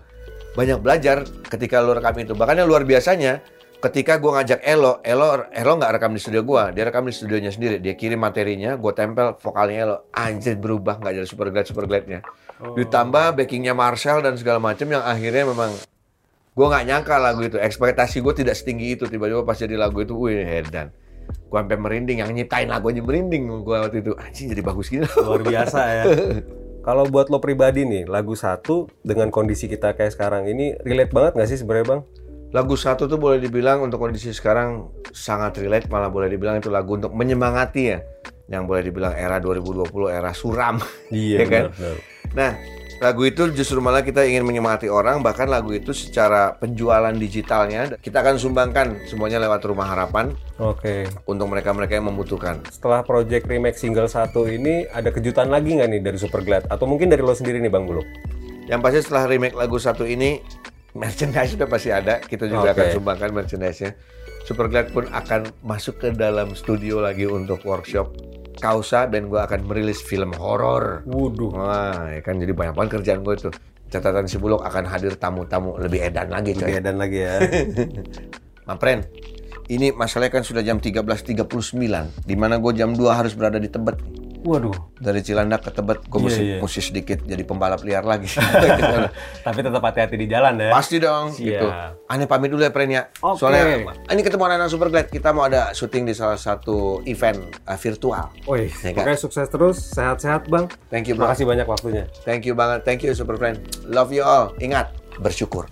banyak 0.57 0.81
belajar 0.81 1.21
ketika 1.53 1.85
lu 1.85 1.93
rekam 1.93 2.17
itu. 2.17 2.33
Bahkan 2.33 2.57
yang 2.57 2.69
luar 2.69 2.81
biasanya 2.89 3.45
ketika 3.77 4.17
gue 4.17 4.31
ngajak 4.33 4.59
Elo, 4.65 4.99
Elo 5.05 5.45
Elo 5.53 5.71
nggak 5.77 5.91
rekam 5.97 6.11
di 6.13 6.21
studio 6.21 6.41
gue, 6.41 6.63
dia 6.73 6.83
rekam 6.89 7.05
di 7.05 7.13
studionya 7.13 7.53
sendiri. 7.53 7.77
Dia 7.77 7.93
kirim 7.93 8.21
materinya, 8.21 8.75
gue 8.75 8.93
tempel 8.93 9.37
vokalnya 9.37 9.77
Elo. 9.85 9.97
Anjir 10.13 10.57
berubah 10.57 10.97
nggak 10.97 11.13
jadi 11.21 11.27
super 11.29 11.47
glad 11.53 11.65
super 11.69 11.85
gladnya. 11.85 12.25
Ditambah 12.57 13.37
backingnya 13.37 13.77
Marcel 13.77 14.25
dan 14.25 14.33
segala 14.33 14.57
macam 14.57 14.89
yang 14.89 15.05
akhirnya 15.05 15.45
memang 15.45 15.71
gue 16.57 16.65
nggak 16.65 16.85
nyangka 16.89 17.15
lagu 17.21 17.41
itu. 17.45 17.57
Ekspektasi 17.61 18.25
gue 18.25 18.33
tidak 18.33 18.57
setinggi 18.57 18.97
itu. 18.97 19.05
Tiba-tiba 19.05 19.45
pas 19.45 19.57
jadi 19.57 19.77
lagu 19.77 20.01
itu, 20.01 20.17
wih 20.17 20.41
hedan. 20.41 20.89
Gue 21.27 21.57
sampai 21.59 21.77
merinding, 21.77 22.25
yang 22.25 22.33
nyiptain 22.33 22.65
lagu 22.65 22.89
aja 22.89 23.03
merinding 23.03 23.61
gue 23.61 23.77
waktu 23.77 24.01
itu. 24.01 24.11
Anjing 24.17 24.49
jadi 24.57 24.61
bagus 24.65 24.89
gini. 24.89 25.05
Luar 25.21 25.45
biasa 25.45 25.79
ya. 25.85 26.03
Kalau 26.87 27.03
buat 27.03 27.27
lo 27.27 27.43
pribadi 27.43 27.83
nih, 27.83 28.07
lagu 28.07 28.31
satu 28.31 28.87
dengan 29.03 29.27
kondisi 29.27 29.67
kita 29.67 29.91
kayak 29.91 30.15
sekarang 30.15 30.47
ini 30.47 30.71
relate 30.87 31.11
banget 31.11 31.35
nggak 31.35 31.49
sih 31.51 31.59
sebenarnya 31.59 31.83
bang? 31.83 32.01
Lagu 32.55 32.79
satu 32.79 33.11
tuh 33.11 33.19
boleh 33.19 33.43
dibilang 33.43 33.83
untuk 33.83 33.99
kondisi 33.99 34.31
sekarang 34.31 34.87
sangat 35.11 35.59
relate, 35.59 35.91
malah 35.91 36.07
boleh 36.07 36.31
dibilang 36.31 36.57
itu 36.57 36.71
lagu 36.71 36.95
untuk 36.95 37.11
menyemangati 37.11 37.83
ya. 37.91 37.99
Yang 38.47 38.63
boleh 38.63 38.81
dibilang 38.87 39.11
era 39.11 39.35
2020, 39.37 39.83
era 40.07 40.31
suram. 40.31 40.79
Iya 41.11 41.43
Ya 41.43 41.45
kan? 41.45 41.63
benar. 41.75 41.95
Nah, 42.31 42.51
lagu 42.97 43.27
itu 43.27 43.51
justru 43.51 43.83
malah 43.83 43.99
kita 43.99 44.23
ingin 44.23 44.47
menyemangati 44.47 44.87
orang, 44.87 45.19
bahkan 45.19 45.51
lagu 45.51 45.75
itu 45.75 45.91
secara 45.91 46.55
penjualan 46.55 47.11
digitalnya 47.11 47.99
kita 47.99 48.23
akan 48.23 48.39
sumbangkan 48.39 48.95
semuanya 49.05 49.43
lewat 49.43 49.67
Rumah 49.67 49.87
Harapan 49.87 50.31
Oke. 50.55 51.03
untuk 51.27 51.51
mereka-mereka 51.51 51.99
yang 51.99 52.07
membutuhkan. 52.07 52.63
Setelah 52.71 53.03
project 53.03 53.43
remake 53.45 53.75
single 53.75 54.07
satu 54.07 54.47
ini 54.47 54.87
ada 54.87 55.11
kejutan 55.11 55.51
lagi 55.51 55.75
nggak 55.75 55.89
nih 55.91 56.01
dari 56.01 56.15
Superglad? 56.17 56.63
Atau 56.71 56.87
mungkin 56.87 57.11
dari 57.11 57.19
lo 57.19 57.35
sendiri 57.35 57.59
nih 57.59 57.67
bang 57.67 57.83
Buluk? 57.83 58.07
Yang 58.67 58.79
pasti 58.83 58.99
setelah 59.03 59.23
remake 59.27 59.55
lagu 59.55 59.79
satu 59.79 60.03
ini, 60.03 60.43
merchandise 60.97 61.53
sudah 61.53 61.67
pasti 61.69 61.89
ada. 61.93 62.17
Kita 62.19 62.49
juga 62.49 62.73
Oke. 62.73 62.81
akan 62.81 62.85
sumbangkan 62.97 63.29
merchandise-nya. 63.31 63.93
Superglad 64.43 64.89
pun 64.89 65.05
akan 65.11 65.53
masuk 65.61 66.01
ke 66.01 66.07
dalam 66.17 66.57
studio 66.57 67.03
lagi 67.03 67.29
untuk 67.29 67.61
workshop. 67.61 68.15
Kausa 68.57 69.05
dan 69.05 69.29
gue 69.29 69.37
akan 69.37 69.69
merilis 69.69 70.01
film 70.01 70.33
horor. 70.33 71.05
Waduh. 71.05 71.51
Wah, 71.53 72.09
ya 72.09 72.21
kan 72.25 72.41
jadi 72.41 72.57
banyak 72.57 72.73
banget 72.73 72.91
kerjaan 72.99 73.21
gue 73.21 73.35
itu. 73.37 73.49
Catatan 73.87 74.25
si 74.25 74.41
Bulog 74.41 74.65
akan 74.65 74.89
hadir 74.89 75.15
tamu-tamu 75.15 75.77
lebih 75.77 76.09
edan 76.09 76.33
lagi 76.33 76.57
coy. 76.57 76.65
Lebih 76.65 76.77
edan 76.81 76.97
lagi 76.97 77.19
ya. 77.21 77.35
Mapren, 78.67 79.05
ini 79.71 79.95
masalahnya 79.95 80.41
kan 80.41 80.43
sudah 80.43 80.63
jam 80.63 80.79
13.39. 80.79 81.35
Di 82.23 82.35
mana 82.35 82.59
gue 82.59 82.71
jam 82.75 82.91
2 82.91 83.03
harus 83.11 83.35
berada 83.35 83.59
di 83.59 83.71
Tebet. 83.71 84.16
Waduh. 84.43 84.73
Dari 84.97 85.21
Cilandak 85.21 85.65
ke 85.65 85.71
Tebet, 85.71 86.03
gue 86.03 86.19
Iya, 86.19 86.25
mesti, 86.25 86.43
mesti 86.59 86.81
sedikit 86.83 87.19
jadi 87.21 87.41
pembalap 87.41 87.81
liar 87.81 88.01
lagi. 88.01 88.29
Tapi 89.45 89.59
tetap 89.59 89.79
hati-hati 89.79 90.15
di 90.15 90.27
jalan 90.27 90.57
ya. 90.57 90.69
Pasti 90.69 90.97
dong, 90.97 91.31
Siap. 91.31 91.41
gitu. 91.41 91.67
Aneh 92.05 92.25
pamit 92.25 92.49
dulu 92.49 92.61
ya, 92.61 92.71
Pren 92.71 92.89
ya. 92.89 93.09
Oke. 93.19 93.39
Soalnya 93.39 93.87
ini 94.07 94.21
ketemu 94.21 94.43
anak-anak 94.43 94.69
Superglad, 94.69 95.07
kita 95.07 95.29
mau 95.31 95.45
ada 95.45 95.71
syuting 95.71 96.05
di 96.05 96.13
salah 96.13 96.37
satu 96.37 97.01
event 97.03 97.39
uh, 97.63 97.75
virtual. 97.75 98.29
Wih, 98.45 98.69
Ya 98.81 98.91
kan? 98.91 99.03
pokoknya 99.03 99.19
sukses 99.19 99.47
terus, 99.47 99.77
sehat-sehat 99.91 100.47
bang. 100.47 100.65
Thank 100.89 101.07
you, 101.07 101.15
bro. 101.15 101.27
Makasih 101.27 101.45
banyak 101.45 101.65
waktunya. 101.65 102.03
Thank 102.21 102.43
you 102.43 102.53
banget. 102.53 102.83
Thank 102.83 103.01
you, 103.01 103.11
Super 103.13 103.35
Friend. 103.35 103.57
Love 103.85 104.11
you 104.11 104.21
all. 104.21 104.53
Ingat, 104.57 104.91
bersyukur. 105.17 105.65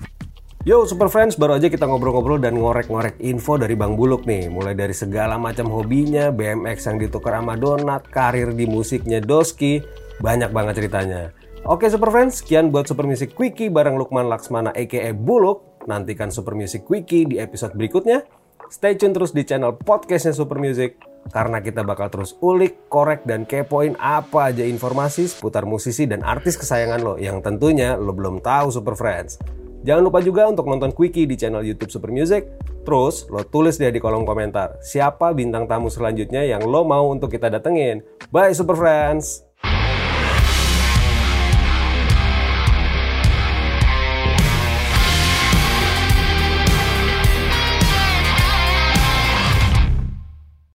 Yo 0.65 0.81
Super 0.81 1.13
Friends, 1.13 1.37
baru 1.37 1.61
aja 1.61 1.69
kita 1.69 1.85
ngobrol-ngobrol 1.85 2.41
dan 2.41 2.57
ngorek-ngorek 2.57 3.21
info 3.21 3.53
dari 3.53 3.77
Bang 3.77 3.93
Buluk 3.93 4.25
nih. 4.25 4.49
Mulai 4.49 4.73
dari 4.73 4.97
segala 4.97 5.37
macam 5.37 5.69
hobinya, 5.69 6.33
BMX 6.33 6.89
yang 6.89 6.97
ditukar 6.97 7.37
sama 7.37 7.53
donat, 7.53 8.09
karir 8.09 8.49
di 8.49 8.65
musiknya 8.65 9.21
Doski, 9.21 9.85
banyak 10.25 10.49
banget 10.49 10.81
ceritanya. 10.81 11.29
Oke 11.69 11.85
Super 11.85 12.09
Friends, 12.09 12.41
sekian 12.41 12.73
buat 12.73 12.89
Super 12.89 13.05
Music 13.05 13.37
Quickie 13.37 13.69
bareng 13.69 13.93
Lukman 13.93 14.25
Laksmana 14.25 14.73
aka 14.73 15.13
Buluk. 15.13 15.85
Nantikan 15.85 16.33
Super 16.33 16.57
Music 16.57 16.81
Quickie 16.81 17.29
di 17.29 17.37
episode 17.37 17.77
berikutnya. 17.77 18.25
Stay 18.73 18.97
tune 18.97 19.13
terus 19.13 19.37
di 19.37 19.45
channel 19.45 19.77
podcastnya 19.77 20.33
Super 20.33 20.57
Music 20.57 20.97
karena 21.29 21.61
kita 21.61 21.85
bakal 21.85 22.09
terus 22.09 22.33
ulik, 22.41 22.89
korek, 22.89 23.21
dan 23.29 23.45
kepoin 23.45 23.93
apa 24.01 24.49
aja 24.49 24.65
informasi 24.65 25.29
seputar 25.29 25.69
musisi 25.69 26.09
dan 26.09 26.25
artis 26.25 26.57
kesayangan 26.57 27.05
lo 27.05 27.21
yang 27.21 27.45
tentunya 27.45 27.93
lo 27.93 28.17
belum 28.17 28.41
tahu 28.41 28.73
Super 28.73 28.97
Friends. 28.97 29.37
Jangan 29.83 30.03
lupa 30.05 30.23
juga 30.23 30.47
untuk 30.47 30.69
nonton 30.69 30.93
Quickie 30.95 31.27
di 31.27 31.35
channel 31.35 31.65
YouTube 31.65 31.91
Super 31.91 32.13
Music. 32.13 32.47
Terus 32.85 33.25
lo 33.33 33.41
tulis 33.43 33.81
dia 33.81 33.89
di 33.89 33.97
kolom 33.97 34.23
komentar 34.29 34.77
siapa 34.79 35.33
bintang 35.33 35.65
tamu 35.65 35.89
selanjutnya 35.89 36.45
yang 36.45 36.61
lo 36.63 36.85
mau 36.85 37.09
untuk 37.09 37.33
kita 37.33 37.49
datengin. 37.49 38.05
Bye 38.29 38.53
Super 38.53 38.77
Friends! 38.77 39.44